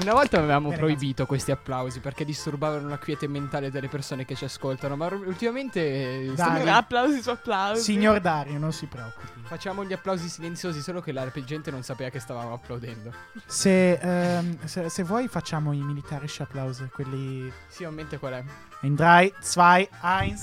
Una 0.03 0.15
volta 0.15 0.39
avevamo 0.39 0.71
Bene, 0.71 0.81
proibito 0.81 1.27
questi 1.27 1.53
applausi 1.53 2.01
perché 2.01 2.25
disturbavano 2.25 2.89
la 2.89 2.99
quiete 2.99 3.29
mentale 3.29 3.71
delle 3.71 3.89
persone 3.89 4.25
che 4.25 4.35
ci 4.35 4.45
ascoltano, 4.45 4.97
ma 4.97 5.07
ultimamente 5.07 6.25
eh, 6.25 6.31
stiamo- 6.33 6.59
Dai. 6.59 6.69
Applausi 6.69 7.23
su 7.23 7.31
applausi. 7.31 7.83
Signor 7.83 8.19
Dario, 8.21 8.59
non 8.59 8.73
si 8.73 8.87
preoccupi. 8.87 9.41
facciamo 9.45 9.85
gli 9.85 9.93
applausi 9.93 10.29
silenziosi, 10.29 10.81
solo 10.81 11.01
che 11.01 11.13
la 11.13 11.31
gente 11.45 11.71
non 11.71 11.83
sapeva 11.85 12.11
che 12.11 12.19
stavamo 12.19 12.53
applaudendo. 12.53 13.13
Se, 13.47 13.93
ehm, 13.93 14.65
se, 14.65 14.89
se 14.89 15.03
vuoi 15.05 15.29
facciamo 15.29 15.73
i 15.73 15.81
militarische 15.81 16.43
applausi, 16.43 16.89
quelli... 16.93 17.53
Sì, 17.69 17.85
ho 17.85 17.91
in 17.91 17.95
mente 17.95 18.19
qual 18.19 18.33
è. 18.33 18.45
In 18.81 18.97
3, 18.97 19.33
2, 19.55 19.89
1. 20.03 20.37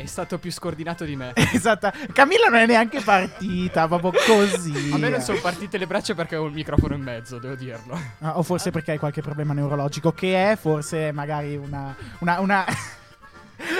È 0.00 0.06
stato 0.06 0.38
più 0.38 0.50
scordinato 0.50 1.04
di 1.04 1.14
me. 1.14 1.32
Esatto. 1.52 1.90
Camilla 2.14 2.46
non 2.46 2.60
è 2.60 2.66
neanche 2.66 3.00
partita, 3.00 3.86
proprio 3.86 4.12
così. 4.26 4.90
A 4.92 4.96
me 4.96 5.10
non 5.10 5.20
sono 5.20 5.38
partite 5.40 5.76
le 5.76 5.86
braccia 5.86 6.14
perché 6.14 6.36
ho 6.36 6.46
il 6.46 6.54
microfono 6.54 6.94
in 6.94 7.02
mezzo, 7.02 7.38
devo 7.38 7.54
dirlo. 7.54 8.00
Ah, 8.20 8.38
o 8.38 8.42
forse 8.42 8.70
perché 8.70 8.92
hai 8.92 8.98
qualche 8.98 9.20
problema 9.20 9.52
neurologico, 9.52 10.12
che 10.12 10.52
è 10.52 10.56
forse 10.56 11.12
magari 11.12 11.54
una, 11.54 11.94
una, 12.20 12.40
una, 12.40 12.64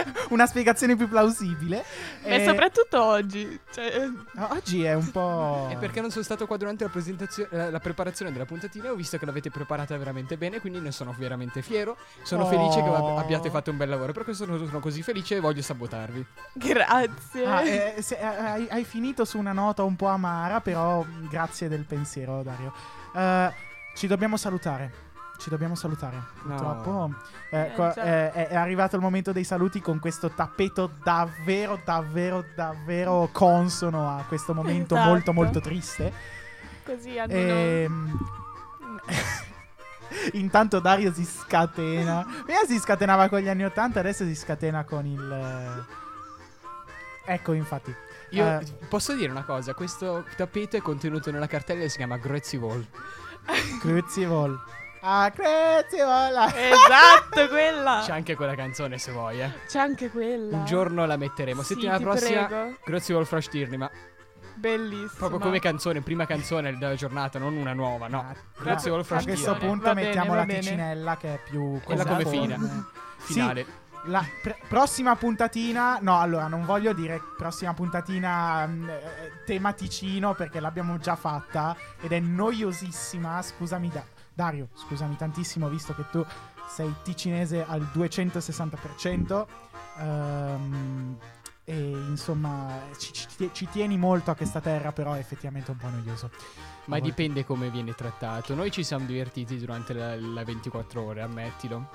una 0.31 0.47
spiegazione 0.47 0.97
più 0.97 1.09
plausibile. 1.09 1.85
E 2.23 2.37
Eh, 2.37 2.45
soprattutto 2.45 3.03
oggi. 3.03 3.59
Cioè, 3.73 4.09
Oggi 4.51 4.85
è 4.85 4.95
un 4.95 5.11
po'. 5.11 5.69
È 5.71 5.77
perché 5.77 6.01
non 6.01 6.11
sono 6.11 6.25
stato 6.25 6.47
qua 6.47 6.57
durante 6.57 6.85
la, 6.85 6.91
presentazione, 6.91 7.49
eh, 7.53 7.71
la 7.71 7.79
preparazione 7.81 8.33
della 8.33 8.45
puntatina 8.45 8.87
e 8.87 8.89
ho 8.91 8.95
visto 8.95 9.19
che 9.19 9.27
l'avete 9.27 9.51
preparata 9.51 9.97
veramente 9.97 10.37
bene, 10.37 10.61
quindi 10.61 10.81
ne 10.81 10.93
sono 10.93 11.15
veramente 11.17 11.63
fiero. 11.63 11.97
Sono 12.23 12.45
Oh. 12.45 12.47
felice 12.49 12.83
che 12.83 12.89
ab- 12.89 13.19
abbiate 13.19 13.51
fatto 13.51 13.71
un 13.71 13.77
bel 13.77 13.89
lavoro, 13.89 14.13
per 14.13 14.25
questo 14.25 14.45
sono, 14.45 14.57
sono 14.67 14.81
così 14.81 15.03
felice 15.03 15.37
e 15.37 15.41
voglio 15.41 15.63
sabotarvi. 15.63 16.25
grazie. 16.55 17.47
Ah, 17.47 17.63
eh, 17.65 18.03
se- 18.03 18.19
eh, 18.19 18.25
hai, 18.25 18.67
hai 18.71 18.85
finito 18.85 19.25
su 19.25 19.39
una 19.39 19.53
nota 19.53 19.83
un 19.83 19.97
po' 19.97 20.07
amara, 20.09 20.61
però 20.61 21.03
mm, 21.05 21.29
grazie 21.29 21.69
del 21.69 21.85
pensiero, 21.85 22.43
Dario. 22.43 22.73
Eh, 23.15 23.53
ci 23.95 24.07
dobbiamo 24.07 24.37
salutare. 24.37 25.09
Ci 25.41 25.49
dobbiamo 25.49 25.75
salutare. 25.75 26.23
Purtroppo 26.43 27.15
eh, 27.51 27.61
Eh, 27.63 27.71
qua- 27.73 27.93
già. 27.95 28.03
eh, 28.33 28.49
è, 28.49 28.55
arrivato 28.57 28.97
il 28.97 29.03
momento 29.03 29.33
dei 29.33 29.45
saluti 29.45 29.81
con 29.81 29.99
questo 29.99 30.29
tappeto 30.31 30.91
davvero, 31.03 31.81
davvero, 31.83 32.45
davvero 32.55 33.29
consono 33.33 34.19
a 34.19 34.25
questo 34.29 34.53
momento 34.53 34.95
Esatto. 34.95 35.09
molto, 35.11 35.33
molto 35.33 35.61
triste. 35.61 36.13
Così 36.85 37.19
almeno. 37.19 37.53
Ehm, 37.55 38.19
Intanto 40.35 40.79
Dario 40.81 41.13
si 41.13 41.25
scatena. 41.25 42.27
Prima 42.45 42.61
si 42.67 42.79
scatenava 42.79 43.29
con 43.29 43.39
gli 43.41 43.49
anni 43.49 43.65
80, 43.65 43.99
adesso 44.01 44.25
si 44.25 44.35
scatena 44.35 44.85
con 44.85 45.07
il. 45.07 45.87
eh, 47.27 47.33
Ecco, 47.33 47.53
infatti. 47.53 47.95
Io 48.31 48.45
Eh, 48.45 48.65
posso 48.89 49.15
dire 49.15 49.31
una 49.31 49.45
cosa, 49.45 49.73
questo 49.75 50.25
tappeto 50.37 50.77
è 50.77 50.81
contenuto 50.83 51.31
nella 51.31 51.47
cartella 51.47 51.83
e 51.85 51.89
si 51.89 51.97
chiama 51.97 52.17
Grazie 52.19 52.59
Wall. 52.59 52.85
Grazie 53.83 54.27
vol. 54.27 54.59
Ah, 55.03 55.31
grazie. 55.35 56.03
Esatto, 56.03 57.49
quella. 57.49 58.03
C'è 58.05 58.13
anche 58.13 58.35
quella 58.35 58.55
canzone 58.55 58.99
se 58.99 59.13
vuoi, 59.13 59.41
eh. 59.41 59.51
C'è 59.67 59.79
anche 59.79 60.11
quella. 60.11 60.57
Un 60.59 60.65
giorno 60.67 61.07
la 61.07 61.17
metteremo. 61.17 61.63
Sì, 61.63 61.75
Settimana 61.75 61.97
ti 61.99 62.05
prossima, 62.05 62.45
prego. 62.45 62.77
Grazie 62.85 63.15
Wall 63.15 63.25
Fresh 63.25 63.49
Tierney, 63.49 63.79
ma 63.79 63.91
Bellissima. 64.55 65.11
proprio 65.17 65.39
come 65.39 65.59
canzone, 65.59 66.03
prima 66.03 66.27
canzone 66.27 66.77
della 66.77 66.95
giornata, 66.97 67.39
non 67.39 67.57
una 67.57 67.73
nuova, 67.73 68.09
no. 68.09 68.35
Grazie 68.61 68.91
Wall 68.91 69.01
A 69.01 69.05
Fresh 69.05 69.25
questo 69.25 69.45
Tierney. 69.53 69.69
punto 69.69 69.85
Va 69.87 69.95
bene, 69.95 70.07
mettiamo 70.09 70.31
va 70.31 70.37
la 70.37 70.45
bene. 70.45 70.59
ticinella 70.61 71.17
che 71.17 71.35
è 71.35 71.41
più. 71.49 71.81
Quella 71.83 72.05
come 72.05 72.27
fine. 72.27 72.59
Sì, 73.19 73.33
Finale. 73.33 73.67
La 74.05 74.25
pr- 74.43 74.57
prossima 74.67 75.15
puntatina, 75.15 75.99
no, 76.01 76.19
allora 76.19 76.47
non 76.47 76.65
voglio 76.65 76.95
dire 76.95 77.21
prossima 77.37 77.75
puntatina 77.75 78.67
mm, 78.67 78.89
eh, 78.89 79.33
tematicino 79.45 80.33
perché 80.35 80.59
l'abbiamo 80.59 80.97
già 80.99 81.17
fatta 81.17 81.77
ed 82.01 82.13
è 82.13 82.19
noiosissima. 82.19 83.43
Scusami, 83.43 83.89
Da- 83.91 84.03
Dario, 84.41 84.69
scusami 84.73 85.17
tantissimo 85.17 85.69
visto 85.69 85.95
che 85.95 86.05
tu 86.11 86.25
sei 86.67 86.91
ticinese 87.03 87.63
al 87.63 87.87
260%. 87.93 89.47
ehm, 89.99 91.19
e 91.65 91.75
insomma, 92.09 92.81
ci, 92.99 93.13
ci- 93.13 93.51
ci 93.53 93.69
tieni 93.69 93.99
molto 93.99 94.31
a 94.31 94.35
questa 94.35 94.61
terra, 94.61 94.93
però 94.93 95.13
è 95.13 95.19
effettivamente 95.19 95.71
un 95.71 95.77
po' 95.77 95.89
noioso. 95.91 96.31
Ma 96.87 96.97
A 96.97 96.99
volte. 96.99 97.03
dipende 97.05 97.45
come 97.45 97.69
viene 97.71 97.95
trattato. 97.95 98.55
Noi 98.55 98.71
ci 98.71 98.83
siamo 98.83 99.05
divertiti 99.05 99.59
durante 99.59 99.93
la, 99.93 100.17
la 100.19 100.43
24 100.43 101.03
ore, 101.03 101.21
ammettilo. 101.21 101.89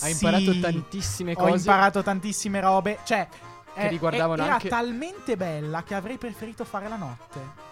Hai 0.00 0.14
Sì, 0.14 0.24
imparato 0.24 0.58
tantissime 0.58 1.32
Ho 1.32 1.36
cose. 1.36 1.56
imparato 1.58 2.02
tantissime 2.02 2.60
robe. 2.60 2.98
Cioè, 3.04 3.28
Che 3.74 3.88
riguardavano 3.88 4.42
era 4.42 4.54
anche- 4.54 4.68
talmente 4.68 5.36
bella 5.36 5.82
che 5.84 5.94
avrei 5.94 6.16
preferito 6.16 6.64
fare 6.64 6.88
la 6.88 6.96
notte. 6.96 7.68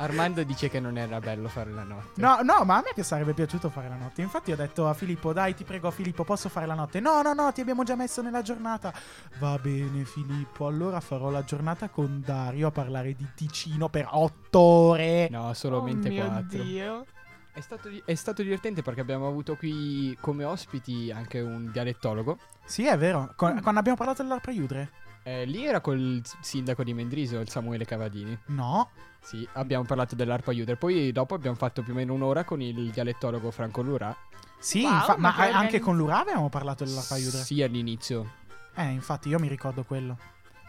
Armando 0.00 0.42
dice 0.44 0.70
che 0.70 0.80
non 0.80 0.96
era 0.96 1.18
bello 1.20 1.48
fare 1.48 1.70
la 1.70 1.82
notte. 1.82 2.20
No, 2.22 2.40
no, 2.42 2.64
ma 2.64 2.76
a 2.76 2.82
me 2.82 2.92
che 2.94 3.02
sarebbe 3.02 3.34
piaciuto 3.34 3.68
fare 3.68 3.88
la 3.88 3.96
notte. 3.96 4.22
Infatti 4.22 4.50
ho 4.50 4.56
detto 4.56 4.88
a 4.88 4.94
Filippo, 4.94 5.34
dai, 5.34 5.54
ti 5.54 5.64
prego 5.64 5.90
Filippo, 5.90 6.24
posso 6.24 6.48
fare 6.48 6.64
la 6.64 6.72
notte? 6.72 7.00
No, 7.00 7.20
no, 7.20 7.34
no, 7.34 7.52
ti 7.52 7.60
abbiamo 7.60 7.82
già 7.82 7.96
messo 7.96 8.22
nella 8.22 8.40
giornata. 8.40 8.92
Va 9.38 9.58
bene 9.58 10.04
Filippo, 10.06 10.66
allora 10.66 11.00
farò 11.00 11.28
la 11.28 11.44
giornata 11.44 11.90
con 11.90 12.22
Dario 12.24 12.68
a 12.68 12.70
parlare 12.70 13.14
di 13.14 13.26
Ticino 13.34 13.90
per 13.90 14.08
otto 14.10 14.58
ore. 14.58 15.28
No, 15.30 15.52
solamente 15.52 16.08
oh 16.08 16.12
mio 16.12 16.26
4. 16.26 16.62
Dio. 16.62 17.06
È 17.52 17.60
stato, 17.60 17.90
è 18.04 18.14
stato 18.14 18.42
divertente 18.42 18.80
perché 18.80 19.02
abbiamo 19.02 19.26
avuto 19.26 19.56
qui 19.56 20.16
come 20.18 20.44
ospiti 20.44 21.12
anche 21.14 21.40
un 21.40 21.70
dialettologo. 21.70 22.38
Sì, 22.64 22.86
è 22.86 22.96
vero. 22.96 23.34
Co- 23.36 23.52
Quando 23.60 23.80
abbiamo 23.80 23.98
parlato 23.98 24.22
dell'arpa 24.22 24.50
iudre? 24.50 24.90
Eh, 25.24 25.44
lì 25.44 25.66
era 25.66 25.82
col 25.82 26.22
sindaco 26.40 26.82
di 26.82 26.94
Mendrisio, 26.94 27.40
il 27.40 27.50
Samuele 27.50 27.84
Cavadini. 27.84 28.38
No. 28.46 28.88
Sì, 29.22 29.46
abbiamo 29.54 29.84
parlato 29.84 30.14
dell'arpa 30.14 30.52
Iuder. 30.52 30.76
Poi 30.76 31.12
dopo 31.12 31.34
abbiamo 31.34 31.56
fatto 31.56 31.82
più 31.82 31.92
o 31.92 31.96
meno 31.96 32.14
un'ora 32.14 32.44
con 32.44 32.60
il 32.60 32.90
dialettologo 32.90 33.50
Franco 33.50 33.82
Lura. 33.82 34.16
Sì, 34.58 34.82
Wow, 34.82 34.92
infa- 34.92 35.16
ma 35.16 35.28
ma 35.28 35.34
che 35.34 35.40
anche 35.42 35.54
organizz- 35.56 35.84
con 35.84 35.96
Lura 35.96 36.20
avevamo 36.20 36.48
parlato 36.48 36.84
dell'arpa 36.84 37.16
iudre. 37.16 37.42
Sì, 37.42 37.62
all'inizio. 37.62 38.32
Eh, 38.74 38.90
infatti 38.90 39.28
io 39.28 39.38
mi 39.38 39.48
ricordo 39.48 39.84
quello. 39.84 40.18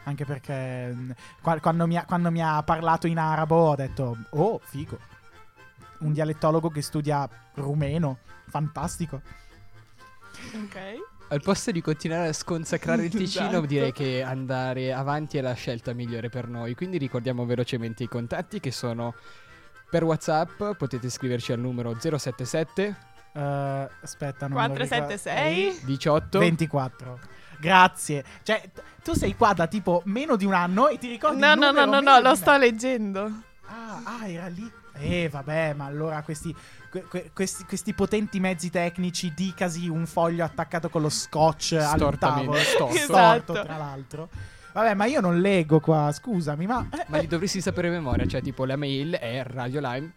Anche 0.04 0.26
perché 0.26 0.92
mh, 0.94 1.16
qua- 1.42 1.60
quando, 1.60 1.86
mi 1.88 1.98
ha, 1.98 2.06
quando 2.06 2.32
mi 2.32 2.42
ha 2.44 2.62
parlato 2.64 3.08
in 3.08 3.18
arabo 3.20 3.56
ho 3.70 3.76
detto, 3.76 4.18
oh, 4.32 4.60
figo. 4.64 4.98
Un 6.00 6.12
dialettologo 6.14 6.70
che 6.70 6.82
studia 6.82 7.28
rumeno. 7.56 8.20
Fantastico. 8.48 9.22
Ok. 10.64 10.78
Al 11.32 11.42
posto 11.42 11.72
di 11.72 11.82
continuare 11.82 12.28
a 12.28 12.34
sconsacrare 12.34 13.06
il 13.06 13.10
Ticino, 13.16 13.48
Esatto. 13.48 13.66
direi 13.66 13.92
che 13.94 14.22
andare 14.22 14.92
avanti 14.94 15.38
è 15.38 15.42
la 15.42 15.54
scelta 15.54 15.94
migliore 15.94 16.28
per 16.30 16.48
noi. 16.50 16.76
Quindi 16.76 16.98
ricordiamo 16.98 17.46
velocemente 17.46 18.04
i 18.04 18.08
contatti 18.08 18.60
che 18.60 18.72
sono 18.72 19.16
per 19.90 20.04
WhatsApp, 20.04 20.62
potete 20.78 21.10
scriverci 21.10 21.54
al 21.54 21.60
numero 21.60 21.96
077 21.98 22.96
Eh, 23.34 23.40
aspetta, 24.02 24.48
non 24.48 24.58
me 24.60 24.68
lo 24.68 24.74
476? 24.74 25.64
ricordo. 25.86 25.86
18. 25.86 26.40
24. 26.40 27.20
Grazie. 27.60 28.24
Cioè, 28.44 28.70
t- 28.74 28.82
tu 29.02 29.14
sei 29.14 29.36
qua 29.36 29.54
da 29.54 29.68
tipo 29.68 30.02
meno 30.06 30.36
di 30.36 30.44
un 30.46 30.54
anno 30.54 30.88
e 30.90 30.98
ti 30.98 31.08
ricordi 31.08 31.40
No, 31.40 31.54
il 31.54 31.60
no, 31.60 31.72
no, 31.72 31.86
no, 31.86 32.00
no, 32.02 32.20
lo 32.20 32.36
sto 32.36 32.58
leggendo. 32.58 33.32
Ah, 33.68 34.02
ah, 34.04 34.28
era 34.28 34.48
lì. 34.48 34.70
Eh, 35.02 35.30
vabbè, 35.30 35.74
ma 35.74 35.86
allora 35.86 36.22
questi, 36.24 36.56
que- 36.90 37.04
que- 37.04 37.32
questi, 37.34 37.64
questi 37.66 37.94
potenti 37.94 38.40
mezzi 38.40 38.70
tecnici, 38.70 39.34
dicasi 39.36 39.88
un 39.88 40.06
foglio 40.06 40.44
attaccato 40.44 40.90
con 40.90 41.02
lo 41.02 41.10
scotch 41.10 41.74
al 41.74 42.18
tavolo, 42.18 42.58
storto. 42.58 42.96
storto, 42.98 43.54
Esatto. 43.54 43.54
tra 43.64 43.78
l'altro. 43.78 44.30
Vabbè, 44.74 44.94
ma 44.94 45.06
io 45.06 45.20
non 45.20 45.40
leggo 45.42 45.80
qua, 45.82 46.12
scusami, 46.14 46.66
ma... 46.66 46.88
eh, 46.94 47.06
Ma 47.08 47.18
li 47.18 47.28
dovresti 47.28 47.60
sapere 47.60 47.90
a 47.90 47.92
memoria, 47.92 48.26
cioè 48.26 48.42
tipo 48.42 48.64
la 48.66 48.78
mail 48.78 49.14
è 49.16 49.44
radiolime 49.46 50.14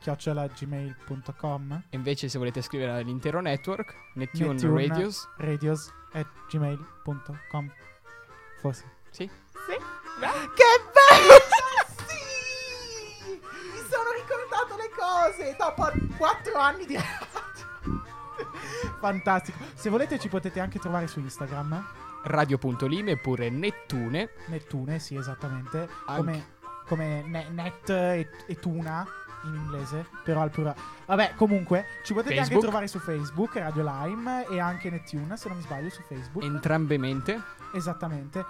chiocciolagmail.com 0.00 1.82
e 1.88 1.96
invece 1.96 2.28
se 2.28 2.36
volete 2.38 2.60
scrivere 2.62 2.90
all'intero 2.92 3.40
network, 3.40 3.94
Neptune, 4.14 4.54
Neptune 4.54 4.88
Radios. 4.88 5.28
radios 5.38 5.92
at 6.12 6.26
gmail.com 6.50 7.70
Forse. 8.60 8.84
Sì. 9.10 9.30
Sì. 9.68 9.76
Che 10.18 10.28
bello! 10.92 11.01
Sono 13.92 14.08
ricordato 14.16 14.72
le 14.80 14.88
cose 14.96 15.54
dopo 15.58 15.92
quattro 16.16 16.56
anni 16.58 16.86
di 16.86 16.96
Fantastico. 19.00 19.58
Se 19.74 19.90
volete 19.90 20.18
ci 20.18 20.28
potete 20.28 20.60
anche 20.60 20.78
trovare 20.78 21.06
su 21.06 21.20
Instagram. 21.20 21.84
Radio.lime 22.24 23.12
oppure 23.12 23.50
Nettune. 23.50 24.30
Nettune, 24.46 24.98
sì, 24.98 25.16
esattamente. 25.16 25.88
Anche. 26.06 26.16
Come, 26.16 26.46
come 26.86 27.22
ne- 27.26 27.48
net 27.50 27.90
e, 27.90 28.28
e 28.46 28.58
tuna 28.58 29.06
in 29.44 29.54
inglese, 29.54 30.06
però 30.22 30.40
al 30.40 30.50
plurale. 30.50 30.78
Vabbè, 31.06 31.34
comunque, 31.34 31.84
ci 32.04 32.14
potete 32.14 32.34
anche 32.34 32.44
Facebook. 32.44 32.62
trovare 32.62 32.86
su 32.86 32.98
Facebook, 33.00 33.56
Radio 33.56 33.82
Lime 33.82 34.46
e 34.46 34.60
anche 34.60 34.88
Nettune, 34.88 35.36
se 35.36 35.48
non 35.48 35.56
mi 35.58 35.64
sbaglio, 35.64 35.90
su 35.90 36.00
Facebook. 36.02 36.44
Entrambe 36.44 36.96
mente. 36.96 37.40
Esattamente. 37.74 38.44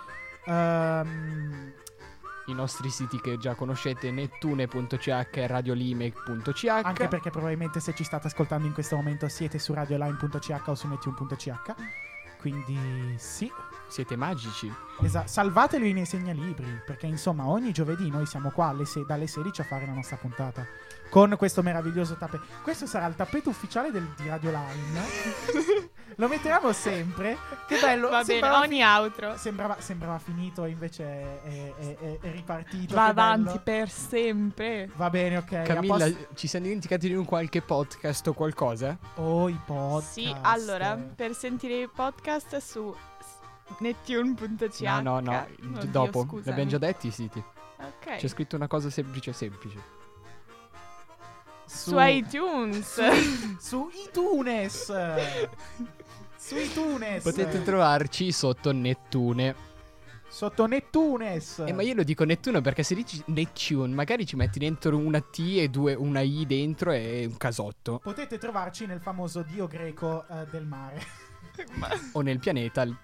Ehm, 0.44 1.72
I 2.46 2.54
nostri 2.54 2.90
siti 2.90 3.20
che 3.20 3.38
già 3.38 3.54
conoscete, 3.54 4.10
nettune.ch 4.10 5.28
e 5.30 5.46
radiolime.ch. 5.46 6.64
anche 6.66 7.08
perché 7.08 7.30
probabilmente 7.30 7.78
se 7.80 7.94
ci 7.94 8.02
state 8.04 8.26
ascoltando 8.26 8.66
in 8.66 8.72
questo 8.72 8.96
momento 8.96 9.28
siete 9.28 9.58
su 9.58 9.72
radioline.ch 9.72 10.62
o 10.66 10.74
su 10.74 10.88
nettune.ch. 10.88 11.74
Quindi 12.38 13.14
sì. 13.18 13.50
Siete 13.86 14.16
magici. 14.16 14.72
Esa- 15.02 15.26
salvateli 15.26 15.92
nei 15.92 16.06
segnalibri, 16.06 16.82
perché 16.84 17.06
insomma 17.06 17.46
ogni 17.46 17.72
giovedì 17.72 18.10
noi 18.10 18.26
siamo 18.26 18.50
qua 18.50 18.74
se- 18.84 19.04
dalle 19.06 19.26
16 19.28 19.60
a 19.60 19.64
fare 19.64 19.86
la 19.86 19.92
nostra 19.92 20.16
puntata. 20.16 20.66
Con 21.10 21.34
questo 21.36 21.62
meraviglioso 21.62 22.16
tappeto. 22.16 22.44
Questo 22.62 22.86
sarà 22.86 23.06
il 23.06 23.14
tappeto 23.14 23.50
ufficiale 23.50 23.90
del, 23.92 24.08
di 24.16 24.26
Radio 24.26 24.50
Line. 24.50 25.90
Lo 26.16 26.28
metteremo 26.28 26.72
sempre. 26.72 27.36
Che 27.66 27.78
bello. 27.80 28.08
Va 28.08 28.22
bene, 28.22 28.24
sembrava 28.24 28.58
ogni 28.60 28.76
fi- 28.78 28.82
outro. 28.82 29.36
Sembrava, 29.36 29.76
sembrava 29.80 30.18
finito, 30.18 30.64
invece 30.66 31.04
è, 31.04 31.74
è- 31.76 31.96
è- 31.98 32.18
è 32.20 32.30
ripartito. 32.30 32.94
Va 32.94 33.06
avanti 33.06 33.44
bello. 33.44 33.60
per 33.62 33.90
sempre. 33.90 34.90
Va 34.96 35.10
bene, 35.10 35.36
ok. 35.38 35.62
Camilla, 35.62 36.04
posto- 36.06 36.26
ci 36.34 36.46
siamo 36.48 36.66
dimenticati 36.66 37.08
di 37.08 37.14
un 37.14 37.24
qualche 37.24 37.62
podcast 37.62 38.26
o 38.28 38.32
qualcosa? 38.34 38.96
Oh, 39.16 39.48
i 39.48 39.58
podcast. 39.64 40.12
Sì, 40.12 40.34
allora, 40.42 40.96
per 40.96 41.34
sentire 41.34 41.82
i 41.82 41.88
podcast 41.88 42.56
su 42.58 42.94
nettune.ch. 43.78 44.80
No, 44.80 45.00
no, 45.00 45.20
no. 45.20 45.46
Oddio, 45.76 45.90
dopo. 45.90 46.22
scusami. 46.22 46.42
L'abbiamo 46.46 46.70
già 46.70 46.78
detti 46.78 47.06
i 47.06 47.10
siti. 47.10 47.42
Ok. 47.78 48.16
C'è 48.16 48.28
scritto 48.28 48.54
una 48.56 48.66
cosa 48.68 48.90
semplice, 48.90 49.32
semplice. 49.32 50.00
Su 51.64 51.96
iTunes. 51.98 53.00
Su, 53.58 53.58
su 53.58 53.90
iTunes. 54.06 54.92
su 56.52 56.80
iTunes. 56.80 57.22
Potete 57.22 57.62
trovarci 57.62 58.32
sotto 58.32 58.72
Nettune. 58.72 59.70
Sotto 60.28 60.66
Nettunes. 60.66 61.62
Eh, 61.66 61.72
ma 61.74 61.82
io 61.82 61.94
lo 61.94 62.02
dico 62.02 62.24
Nettuno 62.24 62.62
perché 62.62 62.82
se 62.82 62.94
dici 62.94 63.22
Neptune, 63.26 63.92
magari 63.92 64.24
ci 64.24 64.36
metti 64.36 64.58
dentro 64.58 64.96
una 64.96 65.20
T 65.20 65.38
e 65.58 65.68
due, 65.68 65.92
una 65.94 66.20
I 66.20 66.46
dentro 66.46 66.90
e 66.90 67.26
un 67.28 67.36
casotto. 67.36 67.98
Potete 68.02 68.38
trovarci 68.38 68.86
nel 68.86 69.00
famoso 69.00 69.42
dio 69.42 69.66
greco 69.66 70.26
eh, 70.28 70.46
del 70.50 70.64
mare. 70.64 71.02
O 72.12 72.22
nel 72.22 72.38
pianeta 72.38 72.82
l- 72.84 72.96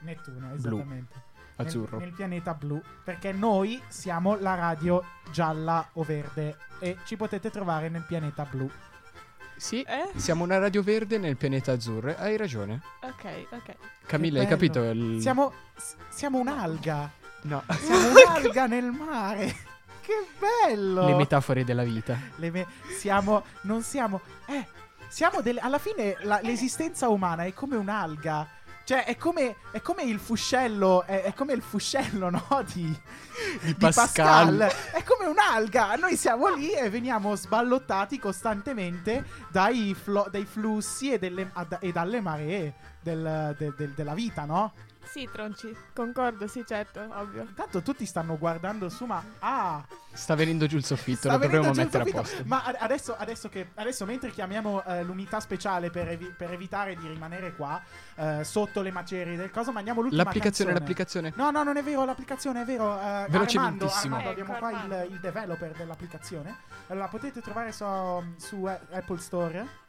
Nettuno, 0.00 0.48
Blu. 0.48 0.76
esattamente. 0.76 1.14
Nel- 1.56 1.66
azzurro. 1.66 1.98
Nel, 1.98 2.12
pianeta 2.12 2.52
blu. 2.52 2.82
Perché 3.02 3.32
noi 3.32 3.80
siamo 3.88 4.36
la 4.38 4.54
radio 4.54 5.02
gialla 5.32 5.88
o 5.94 6.02
verde. 6.02 6.56
E 6.80 6.98
ci 7.06 7.16
potete 7.16 7.48
trovare 7.48 7.88
nel 7.88 8.04
pianeta 8.06 8.44
blu. 8.44 8.70
Sì, 9.56 9.82
Eh? 9.82 10.10
siamo 10.18 10.44
una 10.44 10.58
radio 10.58 10.82
verde 10.82 11.18
nel 11.18 11.36
pianeta 11.36 11.72
azzurro. 11.72 12.14
Hai 12.18 12.36
ragione. 12.36 12.80
Ok, 13.02 13.46
ok. 13.50 13.74
Camilla, 14.06 14.40
hai 14.40 14.46
capito? 14.46 14.82
Il... 14.82 15.20
Siamo, 15.20 15.52
s- 15.76 15.94
siamo 16.10 16.38
un'alga. 16.38 17.10
No. 17.42 17.62
Siamo 17.80 18.08
un'alga 18.10 18.66
nel 18.66 18.90
mare. 18.90 19.54
Che 20.04 20.12
bello. 20.68 21.06
Le 21.06 21.14
metafore 21.14 21.64
della 21.64 21.82
vita. 21.82 22.18
Le 22.36 22.50
me- 22.50 22.66
siamo. 22.98 23.42
Non 23.62 23.82
siamo. 23.82 24.20
Eh. 24.44 24.66
Siamo 25.08 25.40
delle. 25.40 25.60
Alla 25.60 25.78
fine 25.78 26.16
la- 26.24 26.40
l'esistenza 26.42 27.08
umana 27.08 27.44
è 27.44 27.54
come 27.54 27.76
un'alga. 27.76 28.46
Cioè, 28.84 29.04
è 29.04 29.16
come, 29.16 29.56
è 29.70 29.80
come 29.80 30.02
il 30.02 30.18
fuscello. 30.18 31.04
È, 31.04 31.22
è 31.22 31.32
come 31.34 31.54
il 31.54 31.62
fuscello, 31.62 32.28
no? 32.30 32.46
Di, 32.72 32.84
di 33.62 33.74
Pascal. 33.76 34.58
È 34.92 35.02
come 35.02 35.26
un'alga. 35.26 35.94
Noi 35.96 36.16
siamo 36.16 36.54
lì 36.54 36.72
e 36.72 36.90
veniamo 36.90 37.34
sballottati 37.34 38.18
costantemente 38.18 39.24
dai, 39.50 39.94
flo- 39.94 40.28
dai 40.30 40.44
flussi 40.44 41.12
e, 41.12 41.18
delle- 41.18 41.50
ad- 41.54 41.78
e 41.80 41.92
dalle 41.92 42.20
maree 42.20 42.74
del- 43.00 43.54
del- 43.58 43.74
del- 43.76 43.92
della 43.92 44.14
vita, 44.14 44.44
no? 44.44 44.72
Sì, 45.04 45.28
Tronci, 45.30 45.74
concordo, 45.94 46.46
sì, 46.48 46.64
certo, 46.66 47.00
ovvio. 47.12 47.42
Intanto 47.42 47.82
tutti 47.82 48.04
stanno 48.06 48.36
guardando 48.38 48.88
su, 48.88 49.04
ma. 49.04 49.22
Ah! 49.40 49.84
Sta 50.12 50.34
venendo 50.34 50.66
giù 50.66 50.76
il 50.76 50.84
soffitto, 50.84 51.28
lo 51.28 51.38
dovremmo 51.38 51.72
mettere 51.72 52.08
a 52.08 52.12
posto. 52.12 52.42
Ma 52.46 52.62
adesso, 52.78 53.14
adesso 53.16 53.48
che 53.48 53.70
adesso 53.74 54.04
mentre 54.04 54.30
chiamiamo 54.30 54.82
eh, 54.84 55.02
l'unità 55.02 55.40
speciale 55.40 55.90
per, 55.90 56.08
evi- 56.08 56.32
per 56.36 56.52
evitare 56.52 56.94
di 56.96 57.06
rimanere 57.08 57.54
qua 57.54 57.82
eh, 58.16 58.44
sotto 58.44 58.80
le 58.80 58.90
macerie 58.92 59.36
del 59.36 59.50
coso, 59.50 59.72
mandiamo 59.72 60.00
l'ultima 60.00 60.22
L'applicazione, 60.24 60.72
canzone. 60.72 60.88
l'applicazione. 60.88 61.32
No, 61.36 61.50
no, 61.50 61.62
non 61.64 61.76
è 61.76 61.82
vero, 61.82 62.04
l'applicazione 62.04 62.62
è 62.62 62.64
vero. 62.64 62.84
eh, 62.98 63.02
Armando, 63.04 63.30
Velocementissimo. 63.32 64.16
Armando, 64.16 64.30
abbiamo 64.30 64.50
Ecco, 64.50 64.58
qua 64.58 64.68
Armando. 64.68 64.94
il, 65.04 65.12
il 65.12 65.20
developer 65.20 65.72
dell'applicazione. 65.72 66.56
Allora, 66.88 67.08
potete 67.08 67.40
trovare 67.40 67.72
su, 67.72 67.84
su 68.36 68.68
eh, 68.68 68.80
Apple 68.96 69.18
Store. 69.18 69.82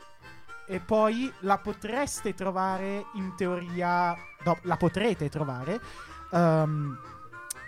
E 0.67 0.79
poi 0.79 1.31
la 1.41 1.59
potreste 1.59 2.33
trovare 2.33 3.05
in 3.13 3.35
teoria. 3.37 4.15
No, 4.45 4.57
la 4.61 4.77
potrete 4.77 5.27
trovare 5.29 5.79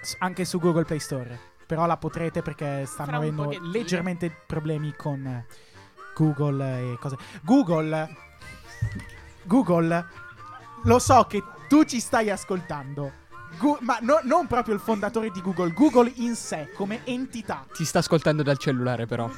s- 0.02 0.16
anche 0.20 0.46
su 0.46 0.60
Google 0.60 0.86
Play 0.86 1.00
Store. 1.00 1.40
Però 1.68 1.86
la 1.86 1.98
potrete 1.98 2.42
perché 2.42 2.86
stanno 2.86 3.18
avendo 3.18 3.44
pochettino. 3.44 3.70
leggermente 3.72 4.34
problemi 4.46 4.94
con 4.96 5.46
Google 6.16 6.94
e 6.94 6.98
cose. 6.98 7.18
Google. 7.42 8.16
Google. 9.44 10.06
Lo 10.84 11.00
so 11.00 11.26
che 11.26 11.44
tu 11.68 11.84
ci 11.84 12.00
stai 12.00 12.30
ascoltando. 12.30 13.26
Gu- 13.58 13.80
ma 13.82 13.98
no- 14.02 14.20
non 14.24 14.48
proprio 14.48 14.76
il 14.76 14.80
fondatore 14.80 15.30
di 15.30 15.42
Google, 15.42 15.74
Google 15.74 16.12
in 16.16 16.36
sé 16.36 16.72
come 16.74 17.02
entità. 17.06 17.66
Ti 17.74 17.84
sta 17.84 18.00
ascoltando 18.00 18.44
dal 18.44 18.58
cellulare, 18.58 19.06
però. 19.06 19.30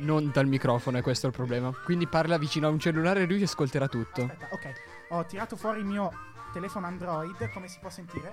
Non 0.00 0.30
dal 0.32 0.46
microfono, 0.46 0.96
è 0.98 1.02
questo 1.02 1.26
il 1.26 1.32
problema. 1.32 1.70
Quindi 1.84 2.06
parla 2.06 2.38
vicino 2.38 2.66
a 2.66 2.70
un 2.70 2.78
cellulare 2.78 3.22
e 3.22 3.26
lui 3.26 3.42
ascolterà 3.42 3.86
tutto. 3.86 4.22
Aspetta, 4.22 4.48
ok. 4.50 4.72
Ho 5.10 5.24
tirato 5.26 5.56
fuori 5.56 5.80
il 5.80 5.84
mio 5.84 6.10
telefono 6.52 6.86
Android, 6.86 7.50
come 7.52 7.68
si 7.68 7.78
può 7.80 7.90
sentire? 7.90 8.30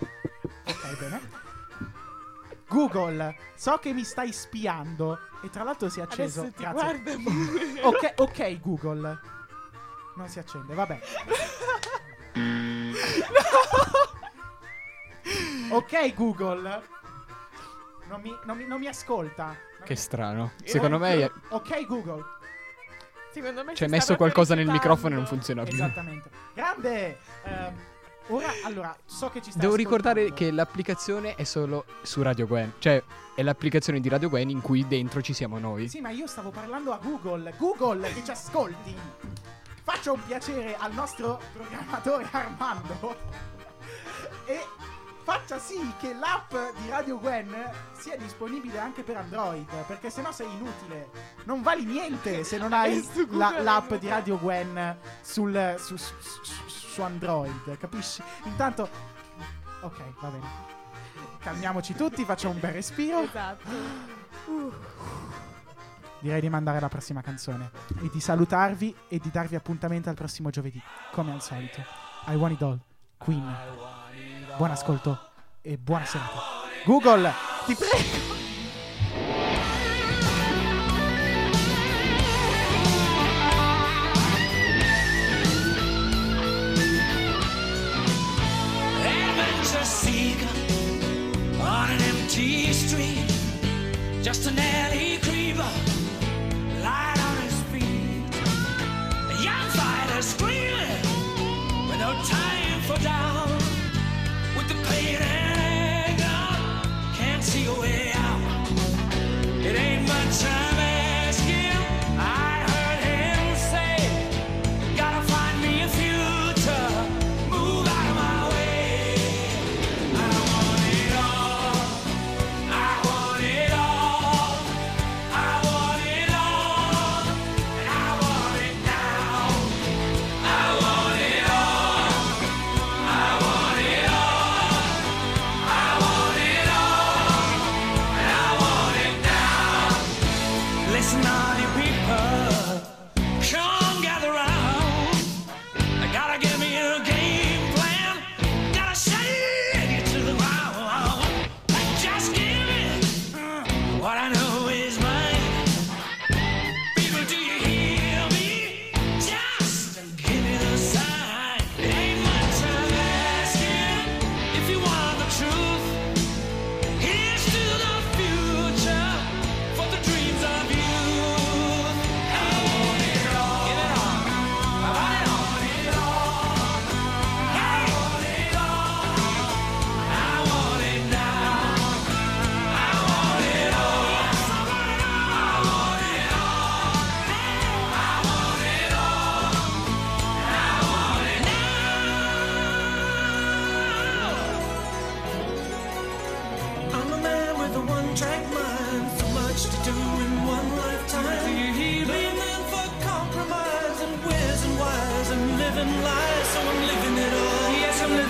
Ok, 0.68 1.00
bene. 1.00 1.56
Google, 2.70 3.36
so 3.56 3.78
che 3.78 3.94
mi 3.94 4.04
stai 4.04 4.32
spiando. 4.34 5.18
E 5.42 5.50
tra 5.50 5.64
l'altro 5.64 5.88
si 5.90 6.00
è 6.00 6.04
acceso. 6.04 6.42
Adesso 6.42 6.56
ti 6.56 6.64
Grazie. 6.64 7.82
Ok, 7.84 8.14
ok, 8.18 8.60
Google. 8.60 9.20
Non 10.16 10.28
si 10.28 10.40
accende, 10.40 10.74
vabbè. 10.74 11.00
Ok, 15.72 16.14
Google. 16.14 16.82
Non 18.08 18.22
mi, 18.22 18.36
non 18.46 18.58
mi- 18.58 18.66
non 18.66 18.80
mi 18.80 18.88
ascolta. 18.88 19.46
Non 19.46 19.56
Che 19.84 19.94
mi- 19.94 19.96
strano. 20.00 20.52
Secondo 20.64 20.98
me 20.98 21.14
è- 21.26 21.32
Ok, 21.50 21.86
Google. 21.86 22.24
Secondo 23.32 23.64
me 23.64 23.76
ci 23.76 23.84
hai 23.84 23.90
si 23.90 23.96
messo 23.96 24.16
qualcosa 24.16 24.56
nel 24.56 24.68
microfono 24.68 25.14
e 25.14 25.18
non 25.18 25.28
funziona 25.28 25.64
più. 25.64 25.74
Esattamente. 25.74 26.30
Grande. 26.54 27.20
Ehm, 27.44 27.76
ora, 28.28 28.52
allora, 28.64 28.96
so 29.06 29.30
che 29.30 29.42
ci 29.42 29.50
stai 29.50 29.62
Devo 29.62 29.76
ricordare 29.76 30.34
che 30.34 30.52
l'applicazione 30.52 31.36
è 31.36 31.44
solo 31.44 31.86
su 32.02 32.22
Radio 32.22 32.48
Gwen. 32.48 32.74
Cioè, 32.80 33.04
è 33.36 33.44
l'applicazione 33.44 34.00
di 34.00 34.10
Radio 34.10 34.30
Gwen 34.30 34.50
in 34.50 34.62
cui 34.62 34.88
dentro 34.88 35.22
ci 35.22 35.34
siamo 35.34 35.60
noi. 35.60 35.88
Sì, 35.88 36.02
ma 36.02 36.10
io 36.10 36.28
stavo 36.28 36.50
parlando 36.50 36.92
a 36.92 37.00
Google. 37.02 37.54
Google 37.58 38.12
che 38.14 38.24
ci 38.24 38.32
ascolti. 38.32 38.96
Faccio 39.84 40.14
un 40.14 40.26
piacere 40.26 40.76
al 40.76 40.94
nostro 40.94 41.40
programmatore 41.54 42.28
Armando. 42.32 43.16
E 44.46 44.60
faccia 45.28 45.60
sì 45.60 45.94
che 46.00 46.14
l'app 46.14 46.52
di 46.80 46.88
Radio 46.90 47.20
Gwen 47.20 47.54
sia 47.92 48.16
disponibile 48.16 48.80
anche 48.80 49.04
per 49.04 49.18
Android, 49.18 49.68
perché 49.86 50.10
sennò 50.10 50.32
sei 50.32 50.50
inutile. 50.50 51.10
Non 51.44 51.62
vali 51.62 51.84
niente 51.84 52.46
se 52.46 52.58
non 52.58 52.72
hai 52.72 53.06
la- 53.32 53.60
l'app 53.60 53.94
di 53.96 54.08
Radio 54.08 54.40
Gwen 54.40 54.98
sul, 55.22 55.76
su, 55.78 55.98
su- 55.98 56.14
su- 56.22 56.68
su 56.70 57.02
Android, 57.02 57.78
capisci? 57.78 58.24
Intanto, 58.44 58.90
ok, 59.82 60.02
va 60.22 60.28
bene. 60.30 60.48
Calmiamoci 61.40 61.94
tutti, 61.94 62.24
facciamo 62.24 62.54
un 62.54 62.60
bel 62.62 62.72
respiro. 62.72 63.20
Esatto. 63.24 63.70
Direi 66.20 66.40
di 66.40 66.50
mandare 66.50 66.80
la 66.80 66.88
prossima 66.88 67.20
canzone 67.22 67.70
e 68.02 68.10
di 68.10 68.22
salutarvi 68.22 68.96
e 69.10 69.20
di 69.20 69.30
darvi 69.30 69.56
appuntamento 69.56 70.08
al 70.08 70.16
prossimo 70.16 70.50
giovedì, 70.52 70.82
come 71.12 71.34
al 71.34 71.42
solito. 71.42 71.84
I 72.28 72.36
Want 72.36 72.54
It 72.54 72.62
All, 72.64 72.80
Queen. 73.18 73.97
Buon 74.58 74.72
ascolto 74.72 75.20
e 75.62 75.78
buona 75.78 76.04
serata. 76.06 76.42
Google, 76.84 77.32
ti 77.68 77.76
prego. 77.76 78.26
Just 94.24 94.48
an 94.48 94.60
alley 94.60 95.07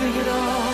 alegró. 0.08 0.67